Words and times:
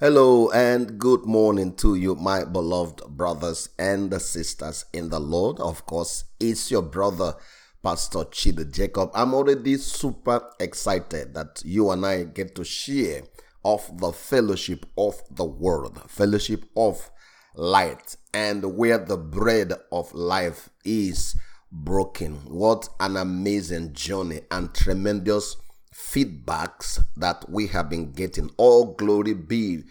Hello 0.00 0.50
and 0.50 0.98
good 0.98 1.24
morning 1.24 1.72
to 1.76 1.94
you, 1.94 2.16
my 2.16 2.42
beloved 2.42 3.00
brothers 3.16 3.68
and 3.78 4.12
sisters 4.20 4.86
in 4.92 5.08
the 5.08 5.20
Lord. 5.20 5.60
Of 5.60 5.86
course, 5.86 6.24
it's 6.40 6.68
your 6.68 6.82
brother, 6.82 7.36
Pastor 7.80 8.24
Chida 8.24 8.72
Jacob. 8.72 9.12
I'm 9.14 9.34
already 9.34 9.76
super 9.76 10.50
excited 10.58 11.34
that 11.34 11.62
you 11.64 11.92
and 11.92 12.04
I 12.04 12.24
get 12.24 12.56
to 12.56 12.64
share 12.64 13.22
of 13.64 13.88
the 13.98 14.10
fellowship 14.10 14.84
of 14.98 15.22
the 15.30 15.44
world, 15.44 16.02
fellowship 16.10 16.64
of 16.76 17.08
light, 17.54 18.16
and 18.32 18.76
where 18.76 18.98
the 18.98 19.16
bread 19.16 19.74
of 19.92 20.12
life 20.12 20.70
is 20.84 21.36
broken. 21.70 22.32
What 22.46 22.88
an 22.98 23.16
amazing 23.16 23.92
journey 23.92 24.40
and 24.50 24.74
tremendous 24.74 25.54
feedbacks 25.94 27.04
that 27.16 27.48
we 27.48 27.68
have 27.68 27.88
been 27.88 28.12
getting. 28.12 28.50
All 28.56 28.94
glory 28.94 29.34
be 29.34 29.84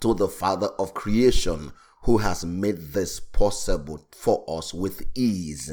to 0.00 0.14
the 0.14 0.28
Father 0.28 0.68
of 0.78 0.94
creation 0.94 1.72
who 2.02 2.18
has 2.18 2.44
made 2.44 2.78
this 2.92 3.20
possible 3.20 4.06
for 4.12 4.44
us 4.48 4.72
with 4.72 5.02
ease 5.14 5.72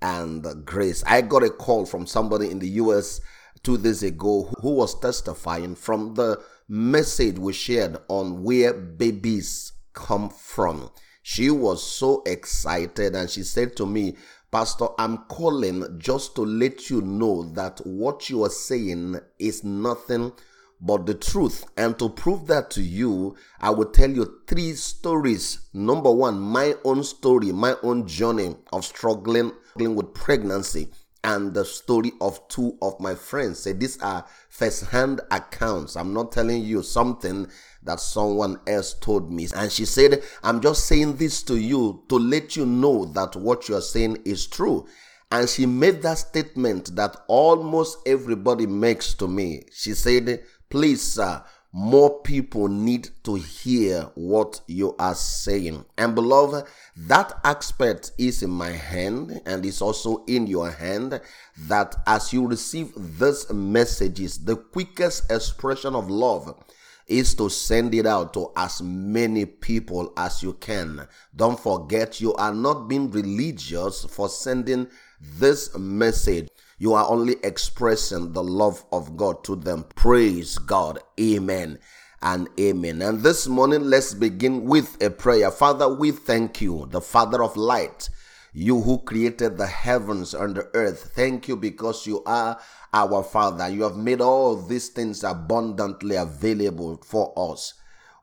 and 0.00 0.64
grace. 0.64 1.02
I 1.06 1.22
got 1.22 1.44
a 1.44 1.50
call 1.50 1.86
from 1.86 2.06
somebody 2.06 2.50
in 2.50 2.58
the 2.58 2.68
US 2.68 3.20
two 3.62 3.78
days 3.78 4.02
ago 4.02 4.52
who 4.60 4.74
was 4.74 4.98
testifying 4.98 5.74
from 5.76 6.14
the 6.14 6.42
message 6.68 7.38
we 7.38 7.52
shared 7.52 7.96
on 8.08 8.42
where 8.42 8.74
babies 8.74 9.72
come 9.92 10.28
from. 10.28 10.90
She 11.22 11.50
was 11.50 11.82
so 11.82 12.22
excited 12.26 13.14
and 13.14 13.30
she 13.30 13.44
said 13.44 13.76
to 13.76 13.86
me, 13.86 14.16
Pastor, 14.52 14.88
I'm 14.98 15.16
calling 15.28 15.98
just 15.98 16.34
to 16.34 16.42
let 16.42 16.90
you 16.90 17.00
know 17.00 17.42
that 17.54 17.80
what 17.86 18.28
you 18.28 18.44
are 18.44 18.50
saying 18.50 19.18
is 19.38 19.64
nothing 19.64 20.30
but 20.78 21.06
the 21.06 21.14
truth. 21.14 21.64
And 21.78 21.98
to 21.98 22.10
prove 22.10 22.48
that 22.48 22.70
to 22.72 22.82
you, 22.82 23.34
I 23.62 23.70
will 23.70 23.86
tell 23.86 24.10
you 24.10 24.40
three 24.46 24.74
stories. 24.74 25.70
Number 25.72 26.12
one, 26.12 26.38
my 26.38 26.74
own 26.84 27.02
story, 27.02 27.50
my 27.50 27.76
own 27.82 28.06
journey 28.06 28.54
of 28.74 28.84
struggling 28.84 29.52
with 29.74 30.12
pregnancy 30.12 30.90
and 31.24 31.54
the 31.54 31.64
story 31.64 32.12
of 32.20 32.46
two 32.48 32.76
of 32.82 32.98
my 32.98 33.14
friends. 33.14 33.60
Say 33.60 33.72
these 33.72 34.00
are 34.02 34.24
first-hand 34.48 35.20
accounts. 35.30 35.96
I'm 35.96 36.12
not 36.12 36.32
telling 36.32 36.62
you 36.62 36.82
something 36.82 37.48
that 37.84 38.00
someone 38.00 38.58
else 38.66 38.94
told 38.94 39.30
me. 39.32 39.48
And 39.54 39.70
she 39.70 39.84
said, 39.84 40.22
I'm 40.42 40.60
just 40.60 40.86
saying 40.86 41.16
this 41.16 41.42
to 41.44 41.56
you 41.56 42.02
to 42.08 42.18
let 42.18 42.56
you 42.56 42.66
know 42.66 43.04
that 43.06 43.36
what 43.36 43.68
you're 43.68 43.80
saying 43.80 44.18
is 44.24 44.46
true. 44.46 44.86
And 45.30 45.48
she 45.48 45.64
made 45.64 46.02
that 46.02 46.18
statement 46.18 46.94
that 46.96 47.16
almost 47.26 47.98
everybody 48.06 48.66
makes 48.66 49.14
to 49.14 49.28
me. 49.28 49.62
She 49.72 49.94
said, 49.94 50.44
please, 50.68 51.02
sir, 51.02 51.42
more 51.72 52.20
people 52.20 52.68
need 52.68 53.08
to 53.24 53.34
hear 53.34 54.02
what 54.14 54.60
you 54.66 54.94
are 54.98 55.14
saying. 55.14 55.84
And 55.96 56.14
beloved, 56.14 56.68
that 56.96 57.32
aspect 57.44 58.12
is 58.18 58.42
in 58.42 58.50
my 58.50 58.70
hand 58.70 59.40
and 59.46 59.64
is 59.64 59.80
also 59.80 60.22
in 60.26 60.46
your 60.46 60.70
hand. 60.70 61.18
That 61.56 61.96
as 62.06 62.32
you 62.32 62.46
receive 62.46 62.92
these 63.18 63.50
messages, 63.50 64.44
the 64.44 64.56
quickest 64.56 65.32
expression 65.32 65.94
of 65.94 66.10
love 66.10 66.62
is 67.06 67.34
to 67.34 67.48
send 67.48 67.94
it 67.94 68.06
out 68.06 68.34
to 68.34 68.52
as 68.56 68.82
many 68.82 69.46
people 69.46 70.12
as 70.16 70.42
you 70.42 70.52
can. 70.54 71.06
Don't 71.34 71.58
forget, 71.58 72.20
you 72.20 72.34
are 72.34 72.54
not 72.54 72.86
being 72.86 73.10
religious 73.10 74.04
for 74.04 74.28
sending 74.28 74.88
this 75.20 75.76
message 75.76 76.48
you 76.82 76.94
are 76.94 77.08
only 77.08 77.36
expressing 77.44 78.32
the 78.32 78.42
love 78.42 78.84
of 78.90 79.16
God 79.16 79.44
to 79.44 79.54
them. 79.54 79.84
Praise 79.94 80.58
God. 80.58 80.98
Amen 81.20 81.78
and 82.20 82.48
amen. 82.58 83.00
And 83.02 83.20
this 83.20 83.46
morning, 83.46 83.82
let's 83.84 84.14
begin 84.14 84.64
with 84.64 85.00
a 85.00 85.08
prayer. 85.08 85.52
Father, 85.52 85.88
we 85.88 86.10
thank 86.10 86.60
you, 86.60 86.88
the 86.90 87.00
Father 87.00 87.40
of 87.40 87.56
light, 87.56 88.08
you 88.52 88.80
who 88.80 88.98
created 88.98 89.58
the 89.58 89.66
heavens 89.68 90.34
and 90.34 90.56
the 90.56 90.68
earth. 90.74 91.12
Thank 91.14 91.46
you 91.46 91.54
because 91.54 92.04
you 92.04 92.24
are 92.24 92.58
our 92.92 93.22
Father. 93.22 93.68
You 93.68 93.84
have 93.84 93.96
made 93.96 94.20
all 94.20 94.56
these 94.56 94.88
things 94.88 95.22
abundantly 95.22 96.16
available 96.16 97.00
for 97.06 97.32
us. 97.36 97.74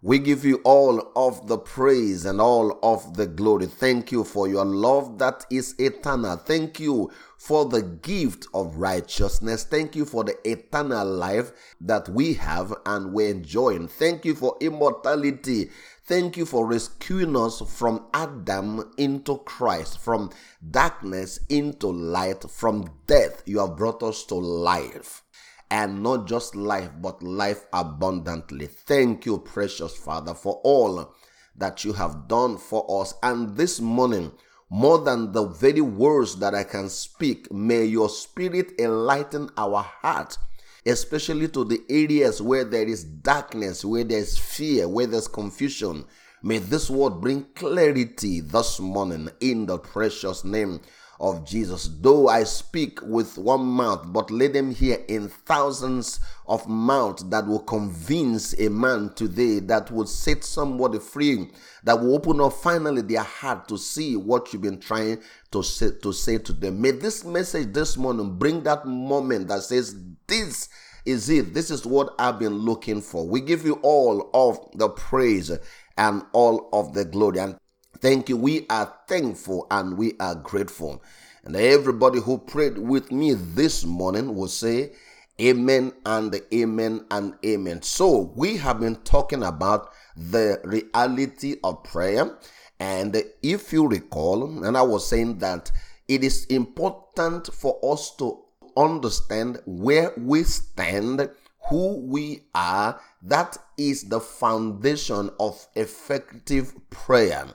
We 0.02 0.18
give 0.18 0.46
you 0.46 0.62
all 0.64 1.12
of 1.14 1.48
the 1.50 1.58
praise 1.58 2.24
and 2.24 2.40
all 2.40 2.80
of 2.82 3.18
the 3.18 3.28
glory. 3.28 3.66
Thank 3.66 4.14
you 4.14 4.24
for 4.24 4.48
your 4.48 4.64
love 4.64 5.18
that 5.18 5.46
is 5.52 5.76
eternal. 5.78 6.38
Thank 6.38 6.80
you 6.80 7.12
for 7.38 7.66
the 7.66 7.82
gift 7.82 8.48
of 8.54 8.78
righteousness. 8.78 9.66
Thank 9.66 9.98
you 9.98 10.06
for 10.06 10.24
the 10.24 10.38
eternal 10.50 11.06
life 11.06 11.52
that 11.82 12.08
we 12.08 12.36
have 12.36 12.74
and 12.86 13.12
we're 13.12 13.32
enjoying. 13.32 13.90
Thank 13.90 14.24
you 14.24 14.36
for 14.36 14.56
immortality. 14.62 15.70
Thank 16.06 16.38
you 16.38 16.46
for 16.46 16.66
rescuing 16.66 17.36
us 17.36 17.62
from 17.68 18.06
Adam 18.14 18.94
into 18.98 19.40
Christ, 19.40 20.00
from 20.00 20.31
darkness 20.72 21.42
into 21.50 21.88
light, 21.88 22.50
from 22.50 22.90
death. 23.06 23.44
You 23.46 23.60
have 23.60 23.76
brought 23.76 24.02
us 24.02 24.24
to 24.28 24.36
life 24.36 25.24
and 25.72 26.02
not 26.02 26.28
just 26.28 26.56
life, 26.56 26.90
but 27.02 27.22
life 27.22 27.66
abundantly. 27.74 28.68
Thank 28.68 29.25
you, 29.25 29.38
precious 29.40 29.96
Father, 29.96 30.34
for 30.34 30.62
all 30.63 31.13
that 31.56 31.84
you 31.85 31.94
have 31.94 32.28
done 32.28 32.57
for 32.57 33.02
us. 33.02 33.13
And 33.22 33.56
this 33.56 33.80
morning, 33.80 34.31
more 34.69 35.00
than 35.00 35.31
the 35.31 35.46
very 35.46 35.81
words 35.81 36.38
that 36.38 36.56
I 36.56 36.63
can 36.63 36.90
speak, 36.90 37.52
may 37.52 37.85
your 37.85 38.09
spirit 38.09 38.72
enlighten 38.80 39.50
our 39.57 39.81
heart, 39.81 40.38
especially 40.85 41.47
to 41.50 41.63
the 41.63 41.81
areas 41.90 42.41
where 42.41 42.63
there 42.63 42.88
is 42.88 43.03
darkness, 43.03 43.84
where 43.84 44.03
there's 44.03 44.38
fear, 44.38 44.88
where 44.88 45.07
there's 45.07 45.28
confusion. 45.28 46.06
May 46.41 46.59
this 46.59 46.90
word 46.90 47.19
bring 47.19 47.46
clarity 47.56 48.40
this 48.40 48.80
morning 48.80 49.30
in 49.41 49.66
the 49.66 49.78
precious 49.78 50.46
name 50.46 50.80
of 51.19 51.46
Jesus. 51.46 51.90
Though 52.00 52.30
I 52.30 52.44
speak 52.44 53.00
with 53.02 53.38
one 53.38 53.66
mouth, 53.66 54.06
but 54.07 54.31
let 54.31 54.53
them 54.53 54.72
hear 54.72 55.03
in 55.07 55.28
thousands 55.28 56.19
of 56.47 56.68
mouths 56.68 57.28
that 57.30 57.46
will 57.46 57.59
convince 57.59 58.57
a 58.59 58.69
man 58.69 59.12
today, 59.16 59.59
that 59.59 59.91
will 59.91 60.07
set 60.07 60.44
somebody 60.44 61.00
free, 61.00 61.52
that 61.84 62.00
will 62.00 62.16
open 62.16 62.40
up 62.40 62.53
finally 62.53 63.02
their 63.02 63.24
heart 63.24 63.68
to 63.68 63.78
see 63.78 64.16
what 64.16 64.52
you've 64.53 64.62
been 64.62 64.80
trying 64.80 65.22
to 65.52 65.62
say 65.62 65.91
to, 66.02 66.13
say 66.13 66.38
to 66.38 66.53
them. 66.53 66.81
May 66.81 66.91
this 66.91 67.25
message 67.25 67.74
this 67.74 67.97
morning 67.97 68.38
bring 68.38 68.63
that 68.63 68.86
moment 68.86 69.50
that 69.50 69.63
says, 69.63 69.96
This 70.28 70.69
is 71.06 71.30
it. 71.30 71.53
This 71.53 71.72
is 71.72 71.86
what 71.86 72.13
I've 72.19 72.40
been 72.40 72.59
looking 72.59 73.01
for. 73.01 73.28
We 73.28 73.41
give 73.41 73.66
you 73.66 73.75
all 73.84 74.30
of 74.34 74.59
the 74.78 74.90
praise 74.90 75.51
and 75.97 76.24
all 76.31 76.69
of 76.72 76.94
the 76.94 77.06
glory. 77.06 77.40
And 77.40 77.57
Thank 78.02 78.30
you. 78.30 78.38
We 78.38 78.66
are 78.70 78.94
thankful 79.08 79.68
and 79.70 79.98
we 79.98 80.14
are 80.20 80.36
grateful. 80.36 81.04
And 81.44 81.56
everybody 81.56 82.20
who 82.20 82.38
prayed 82.38 82.78
with 82.78 83.12
me 83.12 83.34
this 83.34 83.84
morning 83.84 84.36
will 84.36 84.48
say, 84.48 84.94
Amen 85.42 85.94
and 86.06 86.40
amen 86.54 87.06
and 87.12 87.34
amen. 87.46 87.82
So 87.82 88.34
we 88.36 88.58
have 88.58 88.80
been 88.80 88.98
talking 88.98 89.44
about 89.44 89.92
the 90.16 90.60
reality 90.64 91.56
of 91.64 91.84
prayer. 91.84 92.38
And 92.80 93.22
if 93.42 93.74
you 93.74 93.88
recall, 93.88 94.64
and 94.64 94.78
I 94.78 94.81
was 94.81 95.08
saying 95.08 95.40
that 95.40 95.72
it 96.08 96.24
is 96.24 96.46
important 96.46 97.54
for 97.54 97.80
us 97.84 98.16
to 98.18 98.40
understand 98.78 99.60
where 99.66 100.14
we 100.18 100.44
stand, 100.44 101.30
who 101.70 102.00
we 102.00 102.44
are. 102.56 103.00
That 103.22 103.58
is 103.78 104.04
the 104.10 104.20
foundation 104.20 105.30
of 105.40 105.68
effective 105.76 106.74
prayer. 106.90 107.48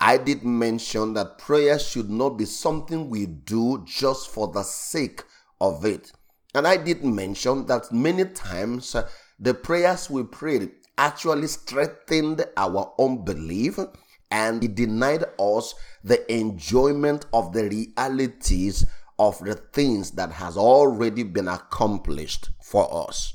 I 0.00 0.18
did 0.18 0.44
mention 0.44 1.14
that 1.14 1.38
prayer 1.38 1.78
should 1.78 2.10
not 2.10 2.30
be 2.30 2.44
something 2.44 3.08
we 3.08 3.26
do 3.26 3.84
just 3.86 4.28
for 4.30 4.48
the 4.48 4.62
sake 4.62 5.22
of 5.60 5.84
it. 5.84 6.12
And 6.54 6.66
I 6.66 6.76
did 6.76 7.04
mention 7.04 7.66
that 7.66 7.92
many 7.92 8.24
times 8.24 8.94
uh, 8.94 9.08
the 9.38 9.54
prayers 9.54 10.10
we 10.10 10.22
prayed 10.24 10.70
actually 10.96 11.48
strengthened 11.48 12.44
our 12.56 12.92
unbelief 12.98 13.78
and 14.30 14.62
it 14.62 14.74
denied 14.74 15.24
us 15.38 15.74
the 16.02 16.32
enjoyment 16.32 17.26
of 17.32 17.52
the 17.52 17.68
realities 17.68 18.84
of 19.18 19.38
the 19.40 19.54
things 19.54 20.12
that 20.12 20.32
has 20.32 20.56
already 20.56 21.22
been 21.22 21.48
accomplished 21.48 22.50
for 22.62 23.08
us. 23.08 23.34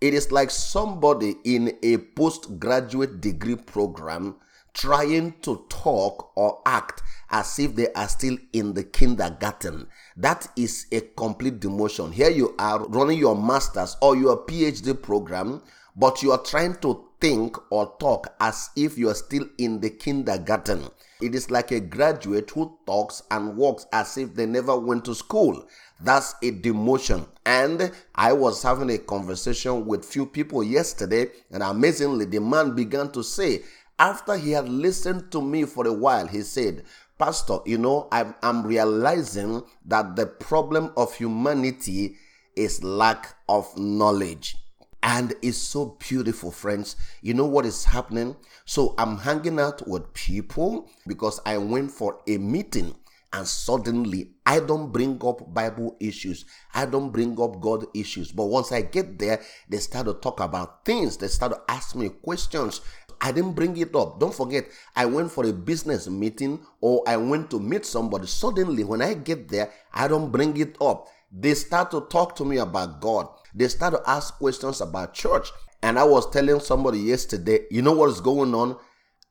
It 0.00 0.14
is 0.14 0.32
like 0.32 0.50
somebody 0.50 1.36
in 1.44 1.78
a 1.82 1.98
postgraduate 1.98 3.20
degree 3.20 3.56
program 3.56 4.36
trying 4.74 5.34
to 5.42 5.64
talk 5.68 6.32
or 6.36 6.60
act 6.66 7.02
as 7.30 7.58
if 7.58 7.74
they 7.74 7.92
are 7.92 8.08
still 8.08 8.36
in 8.52 8.74
the 8.74 8.84
kindergarten. 8.84 9.86
That 10.16 10.48
is 10.56 10.86
a 10.92 11.00
complete 11.00 11.60
demotion. 11.60 12.12
Here 12.12 12.30
you 12.30 12.54
are 12.58 12.86
running 12.88 13.18
your 13.18 13.36
master's 13.36 13.96
or 14.00 14.16
your 14.16 14.44
PhD 14.46 15.00
program, 15.00 15.62
but 15.96 16.22
you 16.22 16.32
are 16.32 16.42
trying 16.42 16.76
to 16.76 17.08
think 17.20 17.56
or 17.70 17.94
talk 18.00 18.34
as 18.40 18.70
if 18.76 18.98
you 18.98 19.08
are 19.08 19.14
still 19.14 19.46
in 19.58 19.80
the 19.80 19.90
kindergarten. 19.90 20.88
It 21.20 21.36
is 21.36 21.50
like 21.50 21.70
a 21.70 21.78
graduate 21.78 22.50
who 22.50 22.76
talks 22.84 23.22
and 23.30 23.56
walks 23.56 23.86
as 23.92 24.18
if 24.18 24.34
they 24.34 24.44
never 24.44 24.76
went 24.76 25.04
to 25.04 25.14
school. 25.14 25.64
That's 26.00 26.34
a 26.42 26.50
demotion. 26.50 27.28
And 27.46 27.92
I 28.16 28.32
was 28.32 28.60
having 28.62 28.90
a 28.90 28.98
conversation 28.98 29.86
with 29.86 30.04
few 30.04 30.26
people 30.26 30.64
yesterday, 30.64 31.28
and 31.52 31.62
amazingly, 31.62 32.24
the 32.24 32.40
man 32.40 32.74
began 32.74 33.12
to 33.12 33.22
say, 33.22 33.62
after 34.02 34.36
he 34.36 34.50
had 34.50 34.68
listened 34.68 35.30
to 35.30 35.40
me 35.40 35.64
for 35.64 35.86
a 35.86 35.92
while, 35.92 36.26
he 36.26 36.42
said, 36.42 36.82
Pastor, 37.18 37.58
you 37.64 37.78
know, 37.78 38.08
I'm, 38.10 38.34
I'm 38.42 38.66
realizing 38.66 39.62
that 39.86 40.16
the 40.16 40.26
problem 40.26 40.92
of 40.96 41.14
humanity 41.14 42.16
is 42.56 42.82
lack 42.82 43.36
of 43.48 43.78
knowledge. 43.78 44.56
And 45.04 45.34
it's 45.40 45.58
so 45.58 45.96
beautiful, 46.00 46.50
friends. 46.50 46.96
You 47.22 47.34
know 47.34 47.46
what 47.46 47.64
is 47.64 47.84
happening? 47.84 48.34
So 48.64 48.96
I'm 48.98 49.18
hanging 49.18 49.60
out 49.60 49.86
with 49.86 50.12
people 50.14 50.90
because 51.06 51.40
I 51.46 51.58
went 51.58 51.92
for 51.92 52.18
a 52.26 52.38
meeting 52.38 52.96
and 53.32 53.48
suddenly 53.48 54.32
I 54.44 54.60
don't 54.60 54.92
bring 54.92 55.18
up 55.24 55.54
Bible 55.54 55.96
issues. 56.00 56.44
I 56.74 56.84
don't 56.84 57.10
bring 57.10 57.40
up 57.40 57.60
God 57.60 57.86
issues. 57.94 58.30
But 58.30 58.46
once 58.46 58.72
I 58.72 58.82
get 58.82 59.18
there, 59.18 59.40
they 59.68 59.78
start 59.78 60.06
to 60.06 60.14
talk 60.14 60.40
about 60.40 60.84
things. 60.84 61.16
They 61.16 61.28
start 61.28 61.52
to 61.52 61.72
ask 61.72 61.96
me 61.96 62.10
questions. 62.10 62.82
I 63.24 63.30
didn't 63.30 63.52
bring 63.52 63.76
it 63.76 63.94
up. 63.94 64.18
Don't 64.18 64.34
forget, 64.34 64.66
I 64.96 65.06
went 65.06 65.30
for 65.30 65.46
a 65.46 65.52
business 65.52 66.08
meeting 66.08 66.58
or 66.80 67.04
I 67.06 67.16
went 67.16 67.50
to 67.52 67.60
meet 67.60 67.86
somebody. 67.86 68.26
Suddenly, 68.26 68.82
when 68.82 69.00
I 69.00 69.14
get 69.14 69.48
there, 69.48 69.70
I 69.94 70.08
don't 70.08 70.32
bring 70.32 70.56
it 70.56 70.76
up. 70.80 71.06
They 71.30 71.54
start 71.54 71.92
to 71.92 72.00
talk 72.00 72.34
to 72.36 72.44
me 72.44 72.58
about 72.58 73.00
God. 73.00 73.28
They 73.54 73.68
start 73.68 73.94
to 73.94 74.10
ask 74.10 74.34
questions 74.34 74.80
about 74.80 75.14
church. 75.14 75.52
And 75.84 76.00
I 76.00 76.04
was 76.04 76.28
telling 76.30 76.58
somebody 76.58 76.98
yesterday, 76.98 77.60
you 77.70 77.80
know 77.80 77.92
what 77.92 78.10
is 78.10 78.20
going 78.20 78.54
on? 78.56 78.76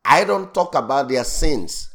I 0.06 0.24
don't 0.24 0.54
talk 0.54 0.74
about 0.74 1.10
their 1.10 1.26
sins. 1.26 1.94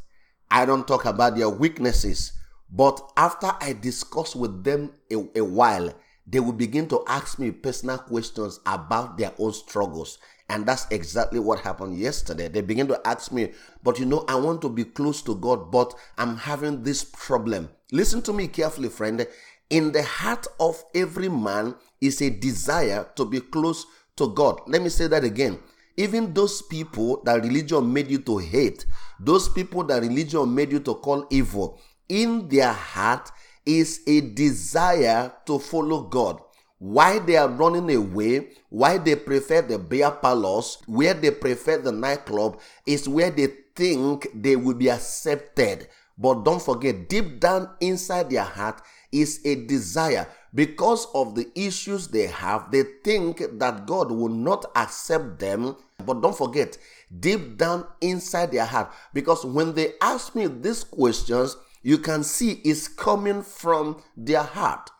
I 0.51 0.67
don't 0.67 0.87
talk 0.87 1.07
about 1.07 1.37
their 1.37 1.49
weaknesses. 1.49 2.33
But 2.71 3.01
after 3.17 3.51
I 3.61 3.73
discuss 3.73 4.37
with 4.37 4.65
them 4.65 4.93
a, 5.11 5.17
a 5.39 5.45
while, 5.45 5.95
they 6.27 6.41
will 6.41 6.53
begin 6.53 6.89
to 6.89 7.05
ask 7.07 7.39
me 7.39 7.53
personal 7.53 7.99
questions 7.99 8.61
about 8.67 9.17
their 9.17 9.33
own 9.39 9.53
struggles. 9.53 10.19
And 10.49 10.65
that's 10.65 10.87
exactly 10.91 11.41
what 11.41 11.61
happened 11.61 11.99
yesterday. 11.99 12.49
They 12.49 12.61
begin 12.61 12.87
to 12.89 13.01
ask 13.07 13.33
me, 13.33 13.53
but 13.83 13.99
you 13.99 14.07
know, 14.07 14.25
I 14.29 14.37
want 14.37 14.63
to 14.63 14.69
be 14.69 14.85
close 14.85 15.21
to 15.23 15.35
God, 15.35 15.73
but 15.73 15.93
I'm 16.19 16.37
having 16.37 16.83
this 16.83 17.03
problem. 17.03 17.69
Listen 17.91 18.23
to 18.23 18.33
me 18.33 18.47
carefully, 18.47 18.89
friend. 18.89 19.27
In 19.71 19.91
the 19.91 20.05
heart 20.05 20.47
of 20.61 20.83
every 20.95 21.29
man 21.29 21.75
is 22.01 22.23
a 22.23 22.31
desire 22.31 23.09
to 23.17 23.25
be 23.25 23.41
close 23.41 23.87
to 24.17 24.29
God. 24.29 24.61
Let 24.69 24.83
me 24.83 24.89
say 24.89 25.09
that 25.09 25.25
again. 25.25 25.59
Even 25.97 26.33
those 26.33 26.63
people 26.63 27.23
that 27.25 27.43
religion 27.43 27.93
made 27.93 28.11
you 28.11 28.19
to 28.19 28.39
hate, 28.39 28.87
those 29.19 29.49
people 29.49 29.83
that 29.85 30.03
religion 30.03 30.55
made 30.55 30.71
you 30.71 30.81
to 30.81 30.95
call 30.95 31.27
evil, 31.31 31.81
in 32.09 32.49
their 32.49 32.73
heart 32.73 33.31
is 33.65 34.03
a 34.07 34.21
desire 34.21 35.33
to 35.47 35.59
follow 35.59 36.03
God. 36.03 36.41
Why 36.79 37.19
they 37.19 37.37
are 37.37 37.49
running 37.49 37.95
away, 37.95 38.51
why 38.69 38.99
they 38.99 39.17
prefer 39.17 39.63
the 39.63 39.79
beer 39.79 40.11
palace, 40.11 40.79
where 40.87 41.15
they 41.15 41.31
prefer 41.31 41.79
the 41.79 41.93
nightclub, 41.93 42.61
is 42.87 43.09
where 43.09 43.31
they 43.31 43.49
think 43.75 44.29
they 44.35 44.57
will 44.57 44.75
be 44.75 44.91
accepted. 44.91 45.89
But 46.19 46.45
don't 46.45 46.63
forget, 46.63 47.09
deep 47.09 47.41
down 47.41 47.71
inside 47.81 48.31
their 48.31 48.45
heart 48.45 48.83
is 49.13 49.41
a 49.45 49.67
desire. 49.67 50.27
Because 50.55 51.07
of 51.15 51.35
the 51.35 51.51
issues 51.55 52.09
they 52.09 52.27
have, 52.27 52.71
they 52.71 52.85
think 53.05 53.43
that 53.59 53.87
God 53.87 54.11
will 54.11 54.31
not 54.31 54.65
accept 54.75 55.39
them. 55.39 55.77
But 56.05 56.21
don't 56.23 56.37
forget, 56.37 56.79
deep 57.21 57.57
down 57.57 57.87
inside 58.01 58.53
their 58.53 58.65
heart, 58.65 58.93
because 59.13 59.45
when 59.45 59.75
they 59.75 59.93
ask 60.01 60.35
me 60.35 60.47
these 60.47 60.85
questions, 60.85 61.57
you 61.83 61.99
can 61.99 62.23
see 62.23 62.61
it's 62.65 62.89
coming 62.89 63.43
from 63.43 64.03
their 64.17 64.43
heart. 64.43 64.91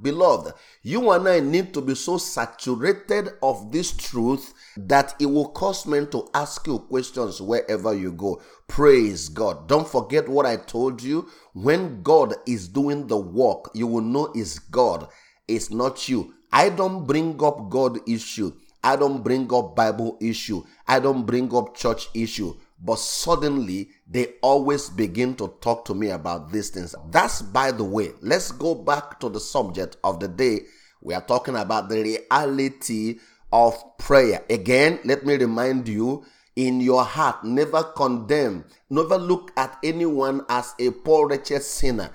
Beloved, 0.00 0.54
you 0.82 1.10
and 1.10 1.28
I 1.28 1.40
need 1.40 1.74
to 1.74 1.82
be 1.82 1.94
so 1.94 2.16
saturated 2.16 3.34
of 3.42 3.70
this 3.70 3.92
truth 3.92 4.54
that 4.76 5.14
it 5.20 5.26
will 5.26 5.50
cause 5.50 5.84
men 5.86 6.08
to 6.10 6.28
ask 6.32 6.66
you 6.66 6.78
questions 6.78 7.42
wherever 7.42 7.92
you 7.92 8.12
go. 8.12 8.40
Praise 8.68 9.28
God. 9.28 9.68
Don't 9.68 9.86
forget 9.86 10.26
what 10.26 10.46
I 10.46 10.56
told 10.56 11.02
you. 11.02 11.28
When 11.52 12.02
God 12.02 12.34
is 12.46 12.68
doing 12.68 13.06
the 13.06 13.18
work, 13.18 13.70
you 13.74 13.86
will 13.86 14.00
know 14.00 14.32
it's 14.34 14.58
God, 14.58 15.08
it's 15.46 15.70
not 15.70 16.08
you. 16.08 16.34
I 16.50 16.70
don't 16.70 17.06
bring 17.06 17.42
up 17.44 17.68
God 17.68 17.98
issue. 18.08 18.52
I 18.82 18.96
don't 18.96 19.22
bring 19.22 19.52
up 19.52 19.76
Bible 19.76 20.16
issue. 20.20 20.64
I 20.88 21.00
don't 21.00 21.26
bring 21.26 21.54
up 21.54 21.76
church 21.76 22.08
issue 22.14 22.56
but 22.84 22.98
suddenly 22.98 23.90
they 24.08 24.34
always 24.42 24.90
begin 24.90 25.34
to 25.36 25.54
talk 25.60 25.84
to 25.84 25.94
me 25.94 26.10
about 26.10 26.50
these 26.50 26.70
things. 26.70 26.94
That's 27.10 27.40
by 27.40 27.70
the 27.70 27.84
way. 27.84 28.10
Let's 28.20 28.50
go 28.50 28.74
back 28.74 29.20
to 29.20 29.28
the 29.28 29.40
subject 29.40 29.96
of 30.02 30.18
the 30.18 30.28
day. 30.28 30.62
We 31.00 31.14
are 31.14 31.24
talking 31.24 31.56
about 31.56 31.88
the 31.88 32.02
reality 32.02 33.20
of 33.52 33.80
prayer. 33.98 34.44
Again, 34.50 34.98
let 35.04 35.24
me 35.24 35.36
remind 35.36 35.88
you 35.88 36.24
in 36.56 36.80
your 36.80 37.04
heart, 37.04 37.44
never 37.44 37.82
condemn, 37.82 38.64
never 38.90 39.16
look 39.16 39.52
at 39.56 39.78
anyone 39.82 40.44
as 40.48 40.74
a 40.78 40.90
poor, 40.90 41.28
wretched 41.28 41.62
sinner. 41.62 42.10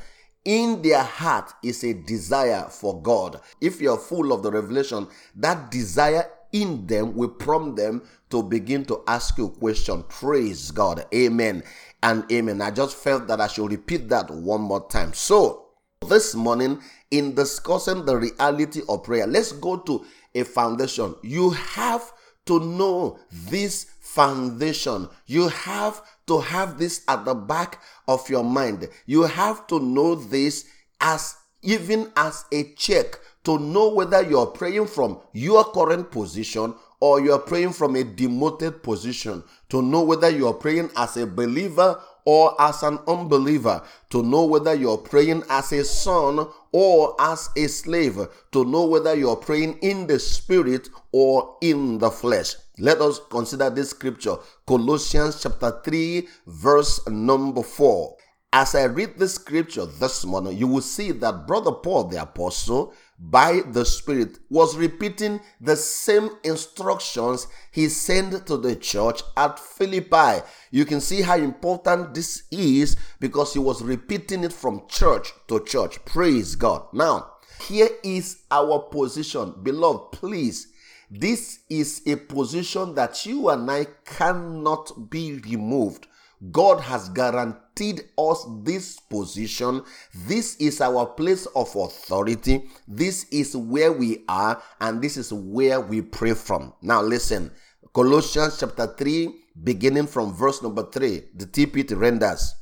In 0.46 0.82
their 0.82 1.04
heart 1.04 1.52
is 1.64 1.84
a 1.84 1.94
desire 1.94 2.68
for 2.70 3.02
God. 3.02 3.42
If 3.60 3.82
you're 3.82 3.98
full 3.98 4.32
of 4.32 4.44
the 4.44 4.52
revelation, 4.52 5.08
that 5.36 5.72
desire 5.72 6.30
in 6.52 6.88
them 6.88 7.16
will 7.16 7.30
prompt 7.30 7.78
them 7.78 8.02
to 8.30 8.44
begin 8.44 8.86
to 8.86 9.04
ask 9.08 9.38
you 9.38 9.46
a 9.46 9.50
question. 9.50 10.04
Praise 10.04 10.72
God. 10.72 11.06
Amen 11.14 11.64
and 12.04 12.30
amen. 12.32 12.62
I 12.62 12.72
just 12.72 12.96
felt 12.96 13.28
that 13.28 13.42
I 13.42 13.48
should 13.48 13.72
repeat 13.72 14.10
that 14.10 14.30
one 14.30 14.62
more 14.62 14.88
time. 14.88 15.14
So, 15.14 15.66
this 16.08 16.36
morning, 16.36 16.82
in 17.12 17.36
discussing 17.36 18.06
the 18.06 18.18
reality 18.18 18.82
of 18.88 19.04
prayer, 19.04 19.26
let's 19.26 19.52
go 19.52 19.78
to 19.78 20.06
a 20.36 20.44
foundation. 20.44 21.16
You 21.24 21.52
have 21.52 22.12
to 22.46 22.60
know 22.60 23.20
this 23.32 23.86
foundation. 24.00 25.10
You 25.26 25.50
have 25.50 26.02
to 26.28 26.40
have 26.40 26.78
this 26.78 27.04
at 27.08 27.26
the 27.26 27.34
back 27.34 27.82
of 28.08 28.30
your 28.30 28.44
mind. 28.44 28.88
You 29.06 29.24
have 29.24 29.68
to 29.68 29.80
know 29.80 30.16
this 30.16 30.66
as 31.02 31.36
even 31.62 32.12
as 32.16 32.46
a 32.52 32.74
check 32.76 33.20
to 33.48 33.58
know 33.60 33.88
whether 33.88 34.22
you're 34.22 34.46
praying 34.46 34.86
from 34.86 35.22
your 35.32 35.64
current 35.72 36.12
position 36.12 36.74
or 37.00 37.22
you're 37.22 37.40
praying 37.40 37.72
from 37.72 37.96
a 37.96 38.04
demoted 38.04 38.84
position, 38.84 39.42
to 39.70 39.82
know 39.82 40.02
whether 40.02 40.30
you're 40.30 40.54
praying 40.54 40.90
as 40.98 41.16
a 41.16 41.26
believer 41.26 41.98
or 42.26 42.62
as 42.62 42.84
an 42.84 43.00
unbeliever, 43.08 43.82
to 44.10 44.22
know 44.22 44.44
whether 44.44 44.74
you're 44.74 44.98
praying 44.98 45.42
as 45.50 45.72
a 45.72 45.86
son 45.86 46.46
or 46.74 47.16
as 47.22 47.50
a 47.56 47.68
slave, 47.68 48.20
to 48.52 48.66
know 48.66 48.86
whether 48.86 49.16
you're 49.16 49.38
praying 49.38 49.78
in 49.82 50.08
the 50.08 50.20
spirit 50.20 50.90
or 51.14 51.56
in 51.62 52.00
the 52.00 52.12
flesh. 52.12 52.54
Let 52.78 53.00
us 53.00 53.22
consider 53.30 53.70
this 53.70 53.92
scripture, 53.92 54.36
Colossians 54.68 55.42
chapter 55.42 55.80
3, 55.86 56.28
verse 56.48 57.08
number 57.08 57.64
4. 57.64 58.18
As 58.52 58.76
I 58.76 58.86
read 58.86 59.18
this 59.18 59.36
scripture 59.36 59.86
this 59.86 60.26
morning, 60.26 60.58
you 60.58 60.68
will 60.68 60.82
see 60.82 61.12
that 61.12 61.48
Brother 61.48 61.72
Paul 61.72 62.06
the 62.06 62.22
Apostle 62.22 62.94
by 63.20 63.62
the 63.72 63.84
Spirit 63.84 64.38
was 64.50 64.78
repeating 64.78 65.40
the 65.60 65.76
same 65.76 66.30
instructions 66.44 67.48
he 67.72 67.90
sent 67.90 68.46
to 68.46 68.58
the 68.58 68.76
church 68.76 69.24
at 69.36 69.60
Philippi. 69.60 70.46
You 70.72 70.86
can 70.86 71.02
see 71.02 71.22
how 71.22 71.38
important 71.38 72.14
this 72.14 72.44
is 72.52 72.96
because 73.20 73.54
he 73.54 73.60
was 73.60 73.82
repeating 73.82 74.44
it 74.44 74.54
from 74.54 74.88
church 74.88 75.34
to 75.48 75.64
church. 75.64 76.04
Praise 76.06 76.56
God. 76.56 76.86
Now, 76.94 77.32
here 77.68 77.90
is 78.04 78.44
our 78.52 78.80
position. 78.80 79.56
Beloved, 79.64 80.12
please. 80.12 80.68
This 81.10 81.60
is 81.70 82.02
a 82.06 82.18
position 82.18 82.94
that 82.96 83.26
you 83.26 83.50
and 83.50 83.72
I 83.72 83.86
cannot 84.06 85.10
be 85.10 85.40
removed. 85.40 86.06
God 86.52 86.80
has 86.82 87.10
guaranteed 87.10 88.02
us 88.18 88.46
this 88.64 89.00
position. 89.00 89.84
This 90.14 90.56
is 90.58 90.82
our 90.82 91.06
place 91.06 91.46
of 91.48 91.76
authority. 91.76 92.70
This 92.88 93.26
is 93.32 93.56
where 93.58 93.92
we 93.92 94.24
are, 94.28 94.62
and 94.80 95.02
this 95.02 95.18
is 95.18 95.34
where 95.34 95.82
we 95.82 96.02
pray 96.02 96.34
from. 96.34 96.74
Now, 96.82 97.02
listen 97.02 97.52
Colossians 97.98 98.60
chapter 98.60 98.86
3, 98.86 99.34
beginning 99.64 100.06
from 100.06 100.32
verse 100.32 100.62
number 100.62 100.84
3, 100.84 101.30
the 101.34 101.48
TPT 101.48 102.00
renders 102.00 102.54